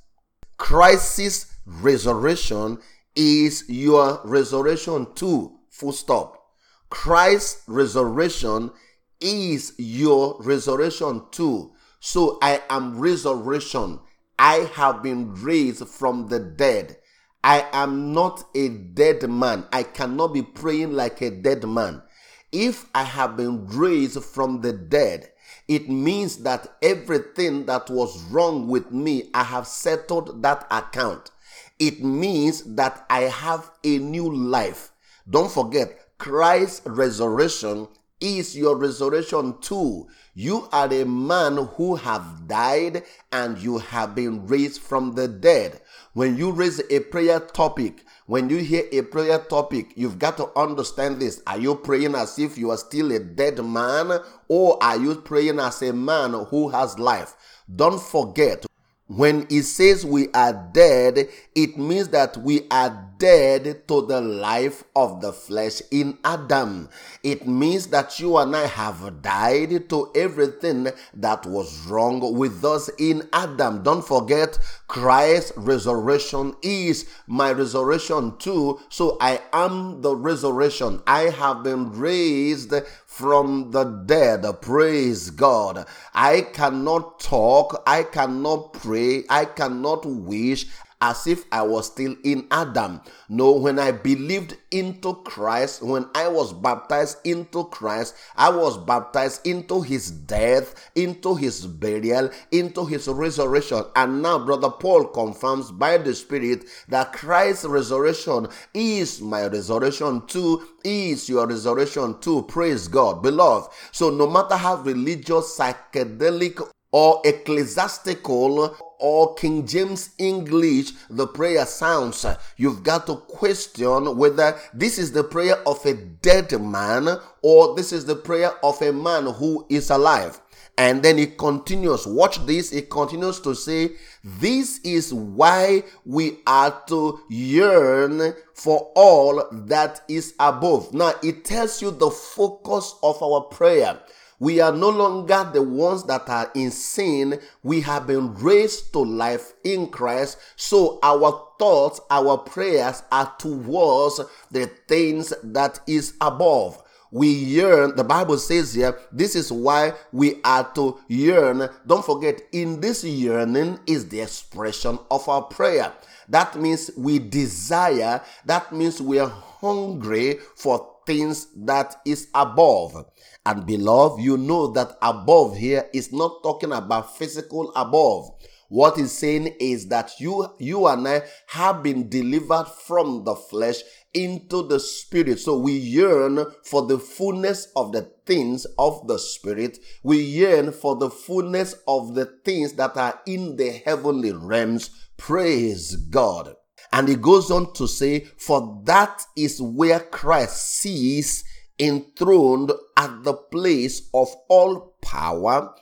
Christ's 0.57 1.53
resurrection 1.65 2.77
is 3.15 3.65
your 3.67 4.21
resurrection 4.23 5.13
too. 5.13 5.57
Full 5.71 5.91
stop. 5.91 6.41
Christ's 6.89 7.63
resurrection 7.67 8.71
is 9.19 9.73
your 9.77 10.37
resurrection 10.41 11.23
too. 11.31 11.73
So 12.05 12.37
I 12.39 12.61
am 12.69 12.99
resurrection. 12.99 13.99
I 14.37 14.69
have 14.75 15.01
been 15.01 15.33
raised 15.33 15.87
from 15.87 16.27
the 16.27 16.37
dead. 16.37 16.97
I 17.43 17.65
am 17.73 18.13
not 18.13 18.43
a 18.53 18.69
dead 18.69 19.27
man. 19.27 19.65
I 19.73 19.81
cannot 19.81 20.27
be 20.27 20.43
praying 20.43 20.93
like 20.93 21.21
a 21.21 21.31
dead 21.31 21.67
man. 21.67 22.03
If 22.51 22.85
I 22.93 23.01
have 23.01 23.35
been 23.35 23.65
raised 23.65 24.23
from 24.23 24.61
the 24.61 24.71
dead, 24.71 25.31
It 25.67 25.89
means 25.89 26.37
that 26.43 26.75
everything 26.81 27.65
that 27.65 27.89
was 27.89 28.21
wrong 28.25 28.67
with 28.67 28.91
me, 28.91 29.31
I 29.33 29.43
have 29.43 29.65
settled 29.67 30.43
that 30.43 30.67
account. 30.69 31.31
It 31.79 32.03
means 32.03 32.75
that 32.75 33.03
I 33.09 33.21
have 33.21 33.71
a 33.83 33.97
new 33.97 34.31
life. 34.31 34.91
Don't 35.27 35.51
forget, 35.51 36.17
Christ's 36.19 36.85
resurrection 36.85 37.87
is 38.19 38.55
your 38.57 38.77
resurrection 38.77 39.57
too. 39.59 40.07
You 40.33 40.67
are 40.71 40.91
a 40.91 41.05
man 41.05 41.57
who 41.75 41.95
have 41.95 42.47
died 42.47 43.03
and 43.31 43.57
you 43.57 43.77
have 43.79 44.15
been 44.15 44.45
raised 44.47 44.81
from 44.81 45.15
the 45.15 45.27
dead. 45.27 45.81
When 46.13 46.37
you 46.37 46.51
raise 46.51 46.81
a 46.89 46.99
prayer 47.01 47.39
topic, 47.39 48.05
when 48.25 48.49
you 48.49 48.57
hear 48.57 48.83
a 48.91 49.01
prayer 49.01 49.39
topic, 49.39 49.93
you've 49.95 50.19
got 50.19 50.37
to 50.37 50.49
understand 50.57 51.21
this. 51.21 51.41
Are 51.45 51.59
you 51.59 51.75
praying 51.75 52.15
as 52.15 52.39
if 52.39 52.57
you 52.57 52.71
are 52.71 52.77
still 52.77 53.11
a 53.11 53.19
dead 53.19 53.63
man 53.63 54.19
or 54.47 54.81
are 54.83 54.97
you 54.97 55.15
praying 55.15 55.59
as 55.59 55.81
a 55.81 55.93
man 55.93 56.33
who 56.49 56.69
has 56.69 56.97
life? 56.97 57.35
Don't 57.73 58.01
forget 58.01 58.65
when 59.07 59.45
it 59.51 59.63
says 59.63 60.03
we 60.03 60.29
are 60.33 60.69
dead, 60.73 61.29
it 61.53 61.77
means 61.77 62.09
that 62.09 62.37
we 62.37 62.65
are 62.71 63.07
dead 63.19 63.87
to 63.87 64.05
the 64.07 64.19
life 64.19 64.83
of 64.95 65.21
the 65.21 65.31
flesh 65.31 65.81
in 65.91 66.17
Adam. 66.23 66.89
It 67.21 67.47
means 67.47 67.87
that 67.87 68.19
you 68.19 68.37
and 68.37 68.55
I 68.55 68.65
have 68.65 69.21
died 69.21 69.89
to 69.89 70.11
everything 70.15 70.87
that 71.13 71.45
was 71.45 71.85
wrong 71.85 72.35
with 72.35 72.65
us 72.65 72.89
in 72.97 73.29
Adam. 73.31 73.83
Don't 73.83 74.05
forget, 74.05 74.57
Christ's 74.87 75.51
resurrection 75.57 76.55
is 76.61 77.09
my 77.27 77.51
resurrection 77.51 78.37
too. 78.37 78.79
So 78.89 79.17
I 79.19 79.41
am 79.51 80.01
the 80.01 80.15
resurrection. 80.15 81.01
I 81.07 81.23
have 81.23 81.63
been 81.63 81.91
raised 81.91 82.73
from 83.05 83.71
the 83.71 83.83
dead. 83.83 84.45
Praise 84.61 85.31
God. 85.31 85.85
I 86.13 86.41
cannot 86.41 87.19
talk. 87.19 87.81
I 87.87 88.03
cannot 88.03 88.73
pray. 88.73 89.23
I 89.29 89.45
cannot 89.45 90.05
wish 90.05 90.67
as 91.01 91.27
if 91.27 91.45
I 91.51 91.61
was 91.61 91.87
still 91.87 92.15
in 92.23 92.47
Adam. 92.51 93.01
No, 93.29 93.51
when 93.53 93.79
I 93.79 93.91
believed 93.91 94.57
into 94.71 95.15
Christ, 95.25 95.81
when 95.81 96.07
I 96.15 96.27
was 96.27 96.53
baptized 96.53 97.17
into 97.23 97.65
Christ, 97.65 98.15
I 98.35 98.49
was 98.49 98.77
baptized 98.77 99.45
into 99.45 99.81
his 99.81 100.11
death, 100.11 100.91
into 100.95 101.35
his 101.35 101.65
burial, 101.65 102.29
into 102.51 102.85
his 102.85 103.07
resurrection. 103.07 103.83
And 103.95 104.21
now, 104.21 104.39
Brother 104.39 104.69
Paul 104.69 105.05
confirms 105.05 105.71
by 105.71 105.97
the 105.97 106.13
Spirit 106.13 106.65
that 106.89 107.13
Christ's 107.13 107.65
resurrection 107.65 108.47
is 108.73 109.21
my 109.21 109.47
resurrection 109.47 110.25
too, 110.27 110.63
is 110.83 111.29
your 111.29 111.47
resurrection 111.47 112.19
too. 112.19 112.43
Praise 112.43 112.87
God, 112.87 113.21
beloved. 113.21 113.71
So, 113.91 114.09
no 114.09 114.29
matter 114.29 114.55
how 114.55 114.77
religious, 114.77 115.57
psychedelic, 115.57 116.61
or 116.95 117.19
ecclesiastical 117.25 118.73
or 118.99 119.35
King 119.35 119.67
James 119.67 120.11
English 120.17 120.93
the 121.09 121.27
prayer 121.27 121.65
sounds, 121.65 122.25
you've 122.55 122.83
got 122.83 123.05
to 123.07 123.17
question 123.17 124.15
whether 124.15 124.57
this 124.73 124.97
is 124.97 125.11
the 125.11 125.25
prayer 125.25 125.57
of 125.67 125.85
a 125.85 125.93
dead 125.93 126.53
man 126.61 127.09
or 127.41 127.75
this 127.75 127.91
is 127.91 128.05
the 128.05 128.15
prayer 128.15 128.53
of 128.63 128.81
a 128.81 128.93
man 128.93 129.25
who 129.25 129.65
is 129.69 129.89
alive. 129.89 130.39
And 130.77 131.03
then 131.03 131.17
he 131.17 131.27
continues, 131.27 132.07
watch 132.07 132.45
this, 132.45 132.69
he 132.71 132.83
continues 132.83 133.41
to 133.41 133.55
say, 133.55 133.91
This 134.23 134.79
is 134.85 135.13
why 135.13 135.83
we 136.05 136.37
are 136.47 136.81
to 136.87 137.19
yearn 137.29 138.33
for 138.53 138.93
all 138.95 139.43
that 139.51 139.99
is 140.07 140.33
above. 140.39 140.93
Now, 140.93 141.13
it 141.21 141.43
tells 141.43 141.81
you 141.81 141.91
the 141.91 142.09
focus 142.09 142.95
of 143.03 143.21
our 143.21 143.41
prayer. 143.41 143.99
We 144.39 144.59
are 144.59 144.71
no 144.71 144.89
longer 144.89 145.49
the 145.53 145.61
ones 145.61 146.03
that 146.05 146.27
are 146.29 146.51
in 146.55 146.71
sin. 146.71 147.39
We 147.63 147.81
have 147.81 148.07
been 148.07 148.33
raised 148.35 148.91
to 148.93 148.99
life 148.99 149.53
in 149.63 149.87
Christ. 149.87 150.37
So 150.55 150.99
our 151.03 151.51
thoughts, 151.57 152.01
our 152.09 152.37
prayers 152.37 153.03
are 153.11 153.33
towards 153.37 154.19
the 154.51 154.69
things 154.87 155.33
that 155.43 155.79
is 155.87 156.15
above. 156.19 156.81
We 157.11 157.29
yearn, 157.29 157.95
the 157.95 158.03
Bible 158.03 158.37
says 158.37 158.73
here, 158.73 158.99
this 159.09 159.37
is 159.37 159.49
why 159.49 159.93
we 160.11 160.41
are 160.43 160.69
to 160.73 160.99
yearn. 161.07 161.69
Don't 161.87 162.03
forget, 162.03 162.41
in 162.51 162.81
this 162.81 163.05
yearning 163.05 163.79
is 163.87 164.09
the 164.09 164.19
expression 164.19 164.99
of 165.09 165.29
our 165.29 165.43
prayer. 165.43 165.93
That 166.27 166.59
means 166.59 166.91
we 166.97 167.19
desire, 167.19 168.21
that 168.45 168.73
means 168.73 169.01
we 169.01 169.19
are 169.19 169.29
hungry 169.29 170.39
for 170.55 170.95
things 171.05 171.47
that 171.55 171.95
is 172.05 172.27
above. 172.33 173.05
And 173.45 173.65
beloved, 173.65 174.21
you 174.21 174.37
know 174.37 174.67
that 174.71 174.97
above 175.01 175.57
here 175.57 175.87
is 175.93 176.11
not 176.11 176.41
talking 176.41 176.71
about 176.71 177.15
physical 177.17 177.71
above. 177.75 178.31
What 178.69 178.97
he's 178.97 179.11
saying 179.11 179.55
is 179.59 179.87
that 179.89 180.13
you, 180.19 180.47
you 180.57 180.87
and 180.87 181.07
I 181.07 181.21
have 181.47 181.83
been 181.83 182.09
delivered 182.09 182.65
from 182.65 183.23
the 183.23 183.35
flesh 183.35 183.77
into 184.15 184.67
the 184.67 184.79
spirit. 184.79 185.39
So 185.39 185.59
we 185.59 185.73
yearn 185.73 186.43
for 186.63 186.87
the 186.87 186.97
fullness 186.97 187.67
of 187.75 187.91
the 187.91 188.11
things 188.25 188.65
of 188.79 189.07
the 189.07 189.19
spirit. 189.19 189.77
We 190.01 190.19
yearn 190.21 190.71
for 190.71 190.95
the 190.95 191.11
fullness 191.11 191.75
of 191.87 192.15
the 192.15 192.25
things 192.43 192.73
that 192.73 192.97
are 192.97 193.19
in 193.27 193.57
the 193.57 193.69
heavenly 193.85 194.31
realms. 194.31 194.89
Praise 195.17 195.95
God. 195.95 196.55
And 196.91 197.07
he 197.07 197.15
goes 197.15 197.51
on 197.51 197.73
to 197.73 197.87
say, 197.87 198.21
For 198.37 198.81
that 198.85 199.21
is 199.35 199.61
where 199.61 199.99
Christ 199.99 200.77
sees 200.77 201.43
enthroned 201.79 202.71
at 202.97 203.23
the 203.23 203.33
place 203.33 204.09
of 204.13 204.27
all 204.49 204.95
power, 205.01 205.73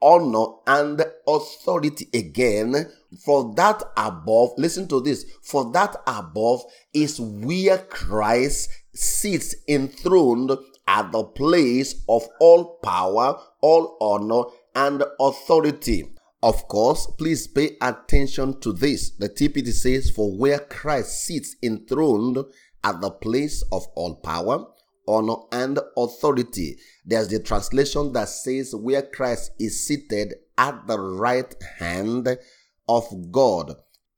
honor, 0.00 0.46
and 0.66 1.04
authority. 1.26 2.08
Again, 2.14 2.90
for 3.24 3.54
that 3.56 3.82
above, 3.96 4.50
listen 4.56 4.88
to 4.88 5.00
this, 5.00 5.24
for 5.42 5.70
that 5.72 5.96
above 6.06 6.62
is 6.92 7.20
where 7.20 7.78
Christ 7.78 8.70
sits 8.94 9.54
enthroned 9.68 10.52
at 10.86 11.12
the 11.12 11.24
place 11.24 12.02
of 12.08 12.26
all 12.40 12.78
power, 12.82 13.38
all 13.60 13.96
honor, 14.00 14.50
and 14.74 15.04
authority. 15.20 16.04
Of 16.42 16.68
course, 16.68 17.06
please 17.18 17.48
pay 17.48 17.76
attention 17.82 18.60
to 18.60 18.72
this. 18.72 19.10
The 19.10 19.28
TPT 19.28 19.72
says, 19.72 20.10
For 20.10 20.30
where 20.36 20.60
Christ 20.60 21.24
sits 21.24 21.56
enthroned 21.62 22.38
at 22.84 23.00
the 23.00 23.10
place 23.10 23.62
of 23.72 23.86
all 23.96 24.14
power, 24.14 24.66
honor, 25.08 25.36
and 25.50 25.80
authority. 25.96 26.78
There's 27.04 27.28
the 27.28 27.40
translation 27.40 28.12
that 28.12 28.28
says, 28.28 28.74
Where 28.74 29.02
Christ 29.02 29.52
is 29.58 29.84
seated 29.84 30.34
at 30.56 30.86
the 30.86 31.00
right 31.00 31.52
hand 31.78 32.38
of 32.88 33.32
God. 33.32 33.74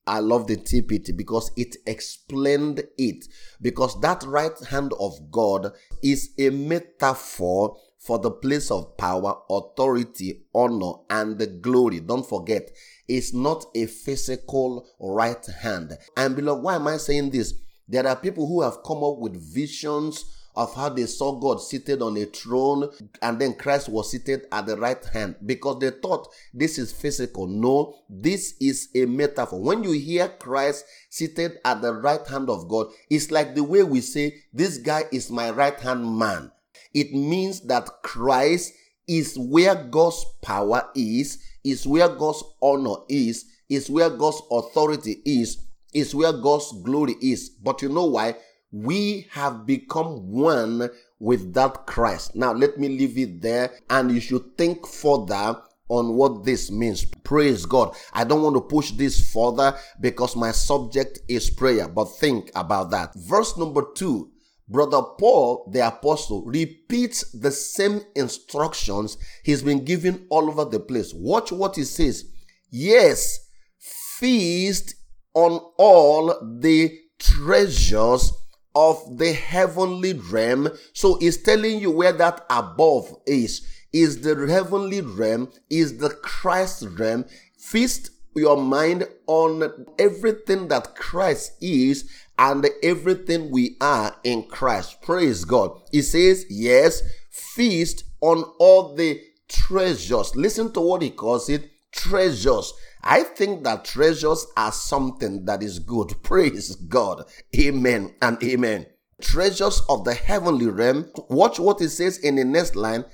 I 0.06 0.18
love 0.18 0.48
the 0.48 0.56
TPT 0.56 1.16
because 1.16 1.52
it 1.56 1.76
explained 1.86 2.82
it. 2.98 3.26
Because 3.62 4.00
that 4.00 4.24
right 4.24 4.58
hand 4.68 4.92
of 4.98 5.30
God 5.30 5.72
is 6.02 6.30
a 6.38 6.50
metaphor 6.50 7.76
for 7.98 8.18
the 8.18 8.30
place 8.30 8.70
of 8.70 8.96
power, 8.96 9.36
authority, 9.50 10.42
honor, 10.54 10.92
and 11.10 11.38
the 11.38 11.46
glory. 11.46 12.00
Don't 12.00 12.26
forget, 12.26 12.70
it's 13.06 13.34
not 13.34 13.66
a 13.74 13.86
physical 13.86 14.88
right 14.98 15.46
hand. 15.62 15.96
And 16.16 16.34
beloved, 16.34 16.64
why 16.64 16.76
am 16.76 16.88
I 16.88 16.96
saying 16.96 17.30
this? 17.30 17.54
There 17.86 18.06
are 18.06 18.16
people 18.16 18.46
who 18.46 18.62
have 18.62 18.82
come 18.84 19.04
up 19.04 19.18
with 19.18 19.36
visions 19.52 20.24
of 20.56 20.74
how 20.74 20.88
they 20.88 21.06
saw 21.06 21.32
God 21.38 21.60
seated 21.60 22.02
on 22.02 22.16
a 22.16 22.24
throne 22.24 22.90
and 23.22 23.38
then 23.38 23.54
Christ 23.54 23.88
was 23.88 24.10
seated 24.10 24.46
at 24.50 24.66
the 24.66 24.76
right 24.76 25.02
hand 25.12 25.36
because 25.44 25.78
they 25.80 25.90
thought 25.90 26.28
this 26.52 26.78
is 26.78 26.92
physical. 26.92 27.46
No, 27.46 27.94
this 28.08 28.54
is 28.60 28.88
a 28.94 29.06
metaphor. 29.06 29.60
When 29.60 29.84
you 29.84 29.92
hear 29.92 30.28
Christ 30.28 30.84
seated 31.08 31.58
at 31.64 31.82
the 31.82 31.94
right 31.94 32.26
hand 32.26 32.50
of 32.50 32.68
God, 32.68 32.88
it's 33.08 33.30
like 33.30 33.54
the 33.54 33.64
way 33.64 33.82
we 33.82 34.00
say, 34.00 34.42
This 34.52 34.78
guy 34.78 35.04
is 35.12 35.30
my 35.30 35.50
right 35.50 35.78
hand 35.78 36.18
man. 36.18 36.50
It 36.92 37.12
means 37.12 37.60
that 37.62 37.88
Christ 38.02 38.72
is 39.06 39.38
where 39.38 39.74
God's 39.74 40.24
power 40.42 40.88
is, 40.94 41.42
is 41.64 41.86
where 41.86 42.08
God's 42.08 42.42
honor 42.60 42.96
is, 43.08 43.44
is 43.68 43.88
where 43.88 44.10
God's 44.10 44.42
authority 44.50 45.22
is, 45.24 45.64
is 45.92 46.14
where 46.14 46.32
God's 46.32 46.72
glory 46.82 47.16
is. 47.20 47.50
But 47.50 47.82
you 47.82 47.88
know 47.88 48.06
why? 48.06 48.36
We 48.72 49.26
have 49.30 49.66
become 49.66 50.30
one 50.30 50.90
with 51.18 51.52
that 51.54 51.86
Christ. 51.86 52.36
Now, 52.36 52.52
let 52.52 52.78
me 52.78 52.88
leave 52.88 53.18
it 53.18 53.40
there 53.40 53.72
and 53.88 54.10
you 54.12 54.20
should 54.20 54.56
think 54.56 54.86
further 54.86 55.60
on 55.88 56.14
what 56.14 56.44
this 56.44 56.70
means. 56.70 57.04
Praise 57.04 57.66
God. 57.66 57.94
I 58.12 58.24
don't 58.24 58.42
want 58.42 58.54
to 58.54 58.60
push 58.60 58.92
this 58.92 59.32
further 59.32 59.76
because 60.00 60.36
my 60.36 60.52
subject 60.52 61.18
is 61.28 61.50
prayer, 61.50 61.88
but 61.88 62.04
think 62.04 62.50
about 62.54 62.90
that. 62.92 63.12
Verse 63.16 63.56
number 63.58 63.84
two 63.94 64.30
Brother 64.68 65.02
Paul, 65.18 65.68
the 65.72 65.84
apostle, 65.84 66.44
repeats 66.44 67.32
the 67.32 67.50
same 67.50 68.02
instructions 68.14 69.18
he's 69.42 69.64
been 69.64 69.84
given 69.84 70.28
all 70.30 70.48
over 70.48 70.64
the 70.64 70.78
place. 70.78 71.12
Watch 71.12 71.50
what 71.50 71.74
he 71.74 71.82
says. 71.82 72.26
Yes, 72.70 73.48
feast 73.80 74.94
on 75.34 75.60
all 75.76 76.38
the 76.60 76.96
treasures 77.18 78.32
of 78.74 79.18
the 79.18 79.32
heavenly 79.32 80.12
realm. 80.12 80.68
So 80.92 81.18
he's 81.18 81.42
telling 81.42 81.80
you 81.80 81.90
where 81.90 82.12
that 82.12 82.46
above 82.50 83.14
is. 83.26 83.66
is 83.92 84.22
the 84.22 84.46
heavenly 84.46 85.00
realm, 85.00 85.50
is 85.68 85.98
the 85.98 86.10
Christ 86.10 86.86
realm. 86.98 87.24
Feast 87.58 88.10
your 88.34 88.56
mind 88.56 89.08
on 89.26 89.86
everything 89.98 90.68
that 90.68 90.94
Christ 90.94 91.52
is 91.60 92.08
and 92.38 92.66
everything 92.82 93.50
we 93.50 93.76
are 93.80 94.14
in 94.22 94.44
Christ. 94.44 95.02
Praise 95.02 95.44
God. 95.44 95.80
He 95.90 96.02
says, 96.02 96.46
yes, 96.48 97.02
feast 97.30 98.04
on 98.20 98.44
all 98.58 98.94
the 98.94 99.20
treasures. 99.48 100.36
Listen 100.36 100.72
to 100.72 100.80
what 100.80 101.02
he 101.02 101.10
calls 101.10 101.48
it 101.48 101.68
treasures. 101.92 102.72
I 103.02 103.22
think 103.22 103.64
that 103.64 103.84
treasures 103.84 104.46
are 104.56 104.72
something 104.72 105.44
that 105.46 105.62
is 105.62 105.78
good. 105.78 106.14
Praise 106.22 106.76
God. 106.76 107.24
Amen 107.58 108.14
and 108.20 108.42
amen. 108.42 108.86
Treasures 109.20 109.82
of 109.88 110.04
the 110.04 110.14
heavenly 110.14 110.66
realm. 110.66 111.10
Watch 111.28 111.58
what 111.58 111.80
it 111.80 111.90
says 111.90 112.18
in 112.18 112.36
the 112.36 112.44
next 112.44 112.76
line. 112.76 113.04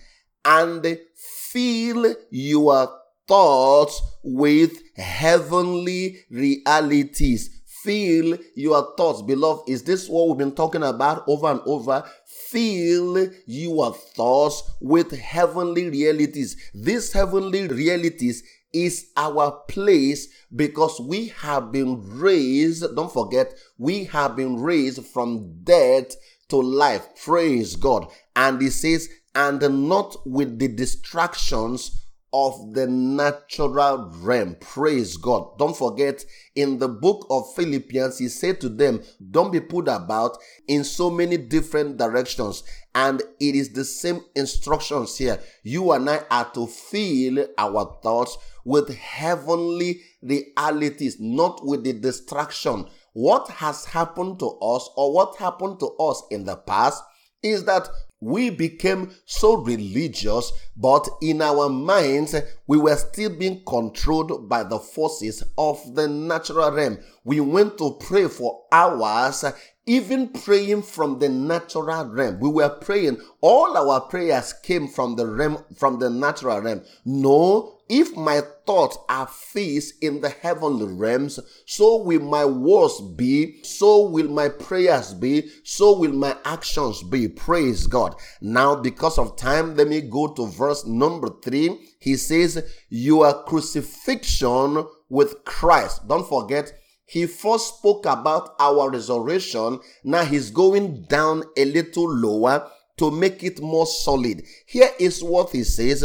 And 0.45 0.99
fill 1.17 2.15
your 2.31 3.01
thoughts 3.27 4.01
with 4.23 4.83
heavenly 4.97 6.19
realities. 6.31 7.51
Fill 7.83 8.37
your 8.57 8.95
thoughts, 8.97 9.23
beloved. 9.23 9.69
Is 9.69 9.85
this 9.85 10.09
what 10.09 10.29
we've 10.29 10.39
been 10.39 10.55
talking 10.55 10.83
about 10.83 11.23
over 11.29 11.47
and 11.47 11.61
over? 11.67 12.05
Fill 12.25 13.29
your 13.47 13.95
thoughts 13.95 14.63
with 14.81 15.13
heavenly 15.13 15.89
realities. 15.89 16.57
These 16.75 17.13
heavenly 17.13 17.69
realities 17.69 18.43
is 18.85 19.11
our 19.17 19.51
place 19.69 20.29
because 20.55 21.01
we 21.01 21.29
have 21.29 21.73
been 21.73 22.19
raised. 22.19 22.85
Don't 22.95 23.13
forget, 23.13 23.55
we 23.79 24.05
have 24.05 24.37
been 24.37 24.61
raised 24.61 25.05
from 25.07 25.63
death 25.65 26.17
to 26.49 26.57
life. 26.57 27.09
Praise 27.25 27.77
God. 27.77 28.09
And 28.35 28.61
he 28.61 28.71
says, 28.71 29.09
and 29.35 29.89
not 29.89 30.17
with 30.27 30.59
the 30.59 30.69
distractions 30.69 32.07
of 32.33 32.75
the 32.75 32.87
natural 32.87 34.13
realm. 34.17 34.57
Praise 34.61 35.17
God. 35.17 35.57
Don't 35.59 35.77
forget, 35.77 36.23
in 36.55 36.79
the 36.79 36.89
book 36.89 37.27
of 37.31 37.55
Philippians, 37.55 38.19
he 38.19 38.29
said 38.29 38.61
to 38.61 38.69
them, 38.69 39.03
Don't 39.31 39.53
be 39.53 39.61
put 39.61 39.89
about 39.89 40.37
in 40.69 40.85
so 40.85 41.09
many 41.11 41.39
different 41.39 41.97
directions. 41.97 42.63
And 42.95 43.23
it 43.41 43.55
is 43.55 43.71
the 43.71 43.85
same 43.85 44.21
instructions 44.35 45.17
here. 45.17 45.39
You 45.63 45.93
and 45.93 46.11
I 46.11 46.25
are 46.31 46.51
to 46.53 46.67
fill 46.67 47.47
our 47.57 47.99
thoughts 48.03 48.37
with 48.67 48.93
heavenly 48.95 50.03
realities, 50.21 51.19
not 51.21 51.65
with 51.65 51.85
the 51.85 51.93
distraction. 51.93 52.85
What 53.13 53.49
has 53.49 53.87
happened 53.87 54.41
to 54.41 54.49
us 54.59 54.91
or 54.97 55.15
what 55.15 55.37
happened 55.37 55.79
to 55.81 55.87
us 55.99 56.23
in 56.31 56.45
the 56.45 56.57
past 56.57 57.03
is 57.43 57.65
that 57.65 57.89
we 58.21 58.51
became 58.51 59.15
so 59.25 59.57
religious, 59.59 60.51
but 60.77 61.07
in 61.23 61.43
our 61.43 61.69
minds, 61.69 62.35
we 62.67 62.77
were 62.77 62.97
still 62.97 63.31
being 63.31 63.63
controlled 63.65 64.49
by 64.49 64.65
the 64.65 64.81
forces 64.81 65.45
of 65.57 65.95
the 65.95 66.09
natural 66.09 66.73
realm. 66.73 66.99
We 67.25 67.41
went 67.41 67.79
to 67.79 67.99
pray 68.01 68.27
for 68.27 68.65
hours 68.73 69.45
even 69.87 70.29
praying 70.29 70.83
from 70.83 71.21
the 71.21 71.29
natural 71.29 72.07
realm. 72.07 72.41
We 72.41 72.49
were 72.49 72.69
praying, 72.69 73.21
all 73.41 73.77
our 73.77 74.01
prayers 74.01 74.53
came 74.53 74.89
from 74.89 75.15
the 75.15 75.27
realm, 75.27 75.65
from 75.77 76.01
the 76.01 76.11
natural 76.11 76.61
realm. 76.61 76.83
No, 77.05 77.79
if 77.89 78.17
my 78.17 78.43
thoughts 78.67 78.99
are 79.09 79.27
fixed 79.27 79.95
in 80.03 80.21
the 80.21 80.29
heavenly 80.29 80.87
realms, 80.87 81.39
so 81.65 82.03
will 82.03 82.21
my 82.21 82.45
words 82.45 83.01
be, 83.01 83.63
so 83.63 84.09
will 84.09 84.29
my 84.29 84.49
prayers 84.49 85.15
be, 85.15 85.49
so 85.65 85.99
will 85.99 86.13
my 86.13 86.37
actions 86.45 87.03
be. 87.05 87.29
Praise 87.29 87.87
God. 87.87 88.17
Now, 88.41 88.75
because 88.75 89.19
of 89.19 89.37
time, 89.37 89.77
let 89.77 89.89
me 89.89 90.01
go 90.01 90.29
to 90.35 90.47
verse 90.47 90.85
number 90.85 91.29
three. 91.43 91.79
He 92.01 92.17
says, 92.17 92.63
Your 92.89 93.45
crucifixion 93.45 94.87
with 95.09 95.45
Christ. 95.45 96.07
Don't 96.09 96.29
forget, 96.29 96.73
he 97.07 97.27
first 97.27 97.79
spoke 97.79 98.05
about 98.05 98.57
our 98.59 98.91
resurrection. 98.91 99.79
Now 100.03 100.25
he's 100.25 100.51
going 100.51 101.03
down 101.05 101.45
a 101.57 101.65
little 101.65 102.13
lower 102.13 102.69
to 102.99 103.11
make 103.11 103.45
it 103.45 103.61
more 103.61 103.87
solid. 103.87 104.43
Here 104.67 104.91
is 104.99 105.23
what 105.23 105.51
he 105.51 105.63
says 105.63 106.05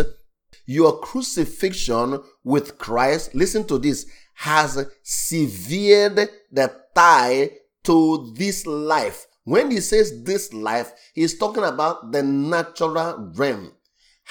Your 0.66 1.00
crucifixion 1.00 2.22
with 2.44 2.78
Christ, 2.78 3.34
listen 3.36 3.66
to 3.68 3.78
this, 3.78 4.06
has 4.36 4.88
severed 5.04 6.30
the 6.52 6.76
tie 6.96 7.52
to 7.84 8.34
this 8.36 8.66
life. 8.66 9.28
When 9.44 9.72
he 9.72 9.80
says 9.80 10.24
this 10.24 10.54
life, 10.54 10.94
he's 11.14 11.38
talking 11.38 11.64
about 11.64 12.12
the 12.12 12.24
natural 12.24 13.32
realm 13.36 13.74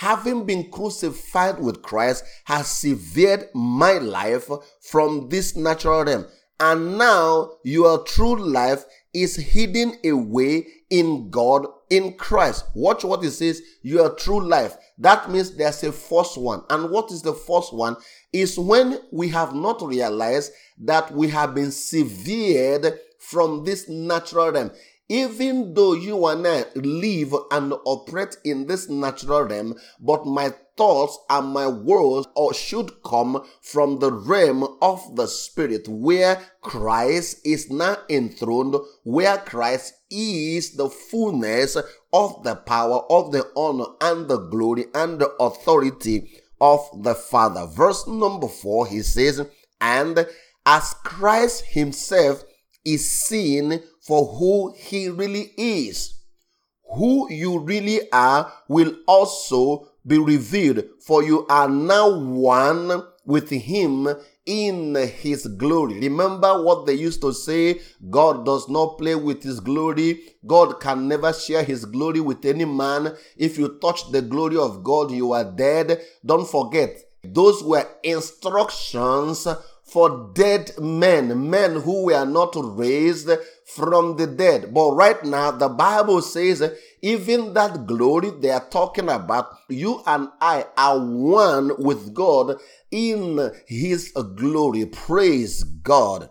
having 0.01 0.47
been 0.47 0.71
crucified 0.71 1.61
with 1.61 1.83
Christ, 1.83 2.25
has 2.45 2.67
severed 2.69 3.49
my 3.55 3.99
life 3.99 4.49
from 4.81 5.29
this 5.29 5.55
natural 5.55 6.05
realm 6.05 6.27
and 6.61 6.99
now 6.99 7.53
your 7.65 8.05
true 8.05 8.37
life 8.37 8.85
is 9.13 9.35
hidden 9.35 9.95
away 10.05 10.67
in 10.91 11.31
God 11.31 11.67
in 11.89 12.13
Christ. 12.15 12.67
Watch 12.75 13.03
what 13.03 13.25
it 13.25 13.31
says, 13.33 13.63
your 13.83 14.15
true 14.15 14.47
life. 14.47 14.77
That 14.99 15.31
means 15.31 15.57
there's 15.57 15.83
a 15.83 15.91
first 15.91 16.37
one. 16.37 16.63
And 16.71 16.91
what 16.91 17.11
is 17.11 17.23
the 17.23 17.33
first 17.33 17.73
one? 17.73 17.97
Is 18.33 18.59
when 18.59 19.01
we 19.11 19.29
have 19.29 19.55
not 19.55 19.83
realized 19.83 20.53
that 20.79 21.11
we 21.13 21.29
have 21.29 21.55
been 21.55 21.73
severed 21.73 23.01
from 23.19 23.65
this 23.65 23.89
natural 23.89 24.53
realm. 24.53 24.71
Even 25.11 25.75
though 25.75 25.95
you 25.95 26.25
and 26.27 26.47
I 26.47 26.67
live 26.77 27.35
and 27.51 27.75
operate 27.85 28.37
in 28.45 28.69
this 28.69 28.89
natural 28.89 29.43
realm, 29.43 29.75
but 29.99 30.25
my 30.25 30.55
thoughts 30.77 31.19
and 31.29 31.49
my 31.49 31.67
words 31.67 32.29
or 32.37 32.55
should 32.55 33.03
come 33.03 33.45
from 33.61 33.99
the 33.99 34.13
realm 34.13 34.63
of 34.81 35.17
the 35.17 35.27
spirit 35.27 35.89
where 35.89 36.41
Christ 36.61 37.39
is 37.45 37.69
now 37.73 37.97
enthroned, 38.09 38.77
where 39.03 39.39
Christ 39.39 39.95
is 40.13 40.77
the 40.77 40.89
fullness 40.89 41.77
of 42.13 42.45
the 42.45 42.55
power, 42.55 43.03
of 43.11 43.33
the 43.33 43.51
honor 43.57 43.87
and 44.01 44.29
the 44.29 44.39
glory 44.39 44.87
and 44.95 45.21
the 45.21 45.31
authority 45.41 46.31
of 46.61 46.89
the 47.03 47.17
Father. 47.17 47.67
Verse 47.67 48.07
number 48.07 48.47
four, 48.47 48.87
he 48.87 49.03
says, 49.03 49.45
and 49.81 50.25
as 50.65 50.95
Christ 51.03 51.65
himself 51.67 52.45
is 52.85 53.11
seen 53.11 53.83
for 54.01 54.27
who 54.27 54.75
he 54.77 55.09
really 55.09 55.53
is. 55.57 56.15
Who 56.95 57.33
you 57.33 57.61
really 57.61 58.11
are 58.13 58.53
will 58.69 58.95
also 59.07 59.89
be 60.07 60.19
revealed, 60.19 60.85
for 61.07 61.23
you 61.23 61.47
are 61.49 61.69
now 61.69 62.19
one 62.19 63.05
with 63.25 63.51
him 63.51 64.09
in 64.47 64.95
his 64.95 65.47
glory. 65.47 66.01
Remember 66.01 66.63
what 66.63 66.87
they 66.87 66.95
used 66.95 67.21
to 67.21 67.33
say 67.33 67.81
God 68.09 68.45
does 68.45 68.69
not 68.69 68.99
play 68.99 69.15
with 69.15 69.43
his 69.43 69.61
glory. 69.61 70.21
God 70.47 70.81
can 70.81 71.07
never 71.07 71.33
share 71.33 71.63
his 71.63 71.85
glory 71.85 72.21
with 72.21 72.45
any 72.45 72.65
man. 72.65 73.15
If 73.37 73.59
you 73.59 73.79
touch 73.81 74.11
the 74.11 74.23
glory 74.23 74.57
of 74.57 74.83
God, 74.83 75.13
you 75.13 75.33
are 75.33 75.45
dead. 75.45 76.01
Don't 76.25 76.49
forget, 76.49 76.99
those 77.23 77.63
were 77.63 77.87
instructions 78.03 79.47
for 79.85 80.31
dead 80.35 80.73
men, 80.79 81.51
men 81.51 81.81
who 81.81 82.07
were 82.07 82.25
not 82.25 82.55
raised 82.55 83.29
from 83.75 84.17
the 84.17 84.27
dead. 84.27 84.73
But 84.75 84.93
right 84.93 85.25
now, 85.25 85.51
the 85.53 85.69
Bible 85.69 86.23
says, 86.23 86.63
even 87.03 87.55
that 87.55 87.87
glory 87.87 88.31
they 88.31 88.51
are 88.51 88.69
talking 88.69 89.09
about, 89.09 89.47
you 89.69 90.03
and 90.07 90.29
I 90.41 90.67
are 90.77 90.99
one 90.99 91.73
with 91.83 92.13
God 92.15 92.57
in 92.91 93.51
His 93.67 94.13
glory. 94.37 94.87
Praise 94.87 95.63
God. 95.63 96.29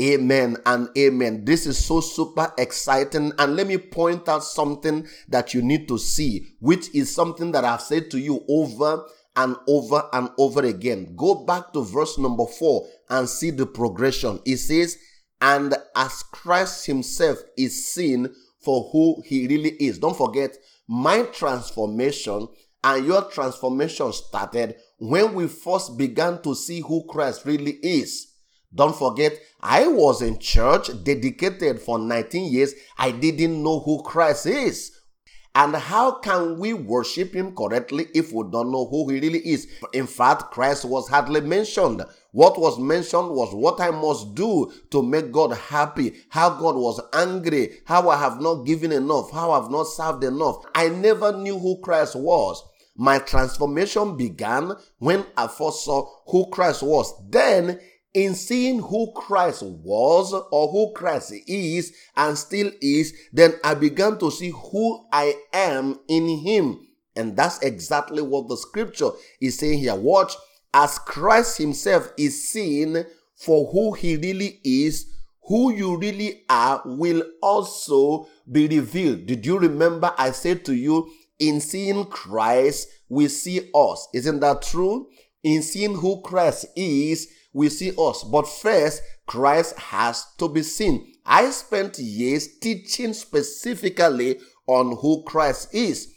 Amen 0.00 0.56
and 0.64 0.88
amen. 0.96 1.44
This 1.44 1.66
is 1.66 1.84
so 1.84 2.00
super 2.00 2.52
exciting. 2.56 3.32
And 3.36 3.56
let 3.56 3.66
me 3.66 3.78
point 3.78 4.28
out 4.28 4.44
something 4.44 5.08
that 5.28 5.54
you 5.54 5.62
need 5.62 5.88
to 5.88 5.98
see, 5.98 6.46
which 6.60 6.94
is 6.94 7.12
something 7.12 7.50
that 7.52 7.64
I've 7.64 7.82
said 7.82 8.10
to 8.12 8.18
you 8.18 8.44
over 8.48 9.04
and 9.34 9.56
over 9.66 10.08
and 10.12 10.30
over 10.38 10.64
again. 10.64 11.14
Go 11.16 11.44
back 11.44 11.72
to 11.72 11.84
verse 11.84 12.16
number 12.16 12.46
four 12.46 12.86
and 13.10 13.28
see 13.28 13.50
the 13.50 13.66
progression. 13.66 14.40
It 14.44 14.58
says, 14.58 14.98
and 15.40 15.74
as 15.94 16.22
Christ 16.24 16.86
himself 16.86 17.38
is 17.56 17.88
seen 17.92 18.34
for 18.60 18.88
who 18.92 19.22
he 19.24 19.46
really 19.46 19.70
is. 19.70 19.98
Don't 19.98 20.16
forget, 20.16 20.56
my 20.86 21.22
transformation 21.22 22.48
and 22.82 23.06
your 23.06 23.22
transformation 23.30 24.12
started 24.12 24.76
when 24.98 25.34
we 25.34 25.46
first 25.46 25.96
began 25.96 26.42
to 26.42 26.54
see 26.54 26.80
who 26.80 27.04
Christ 27.08 27.44
really 27.44 27.72
is. 27.82 28.34
Don't 28.74 28.94
forget, 28.94 29.38
I 29.60 29.86
was 29.86 30.22
in 30.22 30.38
church 30.38 30.90
dedicated 31.02 31.80
for 31.80 31.98
19 31.98 32.52
years. 32.52 32.74
I 32.98 33.12
didn't 33.12 33.62
know 33.62 33.80
who 33.80 34.02
Christ 34.02 34.46
is. 34.46 34.97
And 35.58 35.74
how 35.74 36.12
can 36.12 36.56
we 36.60 36.72
worship 36.72 37.34
him 37.34 37.52
correctly 37.52 38.06
if 38.14 38.32
we 38.32 38.44
don't 38.48 38.70
know 38.70 38.86
who 38.86 39.10
he 39.10 39.18
really 39.18 39.40
is? 39.40 39.66
In 39.92 40.06
fact, 40.06 40.52
Christ 40.52 40.84
was 40.84 41.08
hardly 41.08 41.40
mentioned. 41.40 42.04
What 42.30 42.60
was 42.60 42.78
mentioned 42.78 43.30
was 43.30 43.52
what 43.52 43.80
I 43.80 43.90
must 43.90 44.36
do 44.36 44.72
to 44.92 45.02
make 45.02 45.32
God 45.32 45.52
happy, 45.54 46.14
how 46.28 46.50
God 46.50 46.76
was 46.76 47.00
angry, 47.12 47.80
how 47.86 48.08
I 48.08 48.16
have 48.18 48.40
not 48.40 48.66
given 48.66 48.92
enough, 48.92 49.32
how 49.32 49.50
I 49.50 49.60
have 49.60 49.68
not 49.68 49.88
served 49.88 50.22
enough. 50.22 50.64
I 50.76 50.90
never 50.90 51.36
knew 51.36 51.58
who 51.58 51.80
Christ 51.80 52.14
was. 52.14 52.62
My 52.94 53.18
transformation 53.18 54.16
began 54.16 54.74
when 54.98 55.26
I 55.36 55.48
first 55.48 55.84
saw 55.84 56.08
who 56.28 56.48
Christ 56.50 56.84
was. 56.84 57.12
Then, 57.28 57.80
in 58.14 58.34
seeing 58.34 58.80
who 58.80 59.12
Christ 59.12 59.62
was 59.62 60.32
or 60.32 60.68
who 60.68 60.92
Christ 60.94 61.32
is 61.46 61.92
and 62.16 62.36
still 62.36 62.70
is, 62.80 63.12
then 63.32 63.54
I 63.62 63.74
began 63.74 64.18
to 64.18 64.30
see 64.30 64.50
who 64.50 65.06
I 65.12 65.34
am 65.52 66.00
in 66.08 66.28
Him. 66.38 66.86
And 67.14 67.36
that's 67.36 67.60
exactly 67.62 68.22
what 68.22 68.48
the 68.48 68.56
scripture 68.56 69.10
is 69.40 69.58
saying 69.58 69.80
here. 69.80 69.94
Watch, 69.94 70.34
as 70.72 70.98
Christ 70.98 71.58
Himself 71.58 72.12
is 72.16 72.48
seen 72.48 73.04
for 73.36 73.70
who 73.70 73.92
He 73.92 74.16
really 74.16 74.60
is, 74.64 75.06
who 75.42 75.72
you 75.72 75.96
really 75.96 76.44
are 76.48 76.82
will 76.84 77.22
also 77.42 78.28
be 78.50 78.68
revealed. 78.68 79.26
Did 79.26 79.46
you 79.46 79.58
remember 79.58 80.12
I 80.16 80.30
said 80.32 80.64
to 80.66 80.74
you, 80.74 81.10
in 81.38 81.60
seeing 81.60 82.04
Christ, 82.06 82.88
we 83.08 83.28
see 83.28 83.70
us. 83.74 84.08
Isn't 84.12 84.40
that 84.40 84.62
true? 84.62 85.08
In 85.42 85.62
seeing 85.62 85.94
who 85.94 86.20
Christ 86.22 86.66
is, 86.76 87.28
we 87.58 87.68
see 87.68 87.92
us. 87.98 88.22
But 88.22 88.46
first, 88.46 89.02
Christ 89.26 89.76
has 89.78 90.24
to 90.38 90.48
be 90.48 90.62
seen. 90.62 91.14
I 91.26 91.50
spent 91.50 91.98
years 91.98 92.46
teaching 92.58 93.12
specifically 93.12 94.38
on 94.68 94.96
who 94.96 95.24
Christ 95.24 95.74
is 95.74 96.14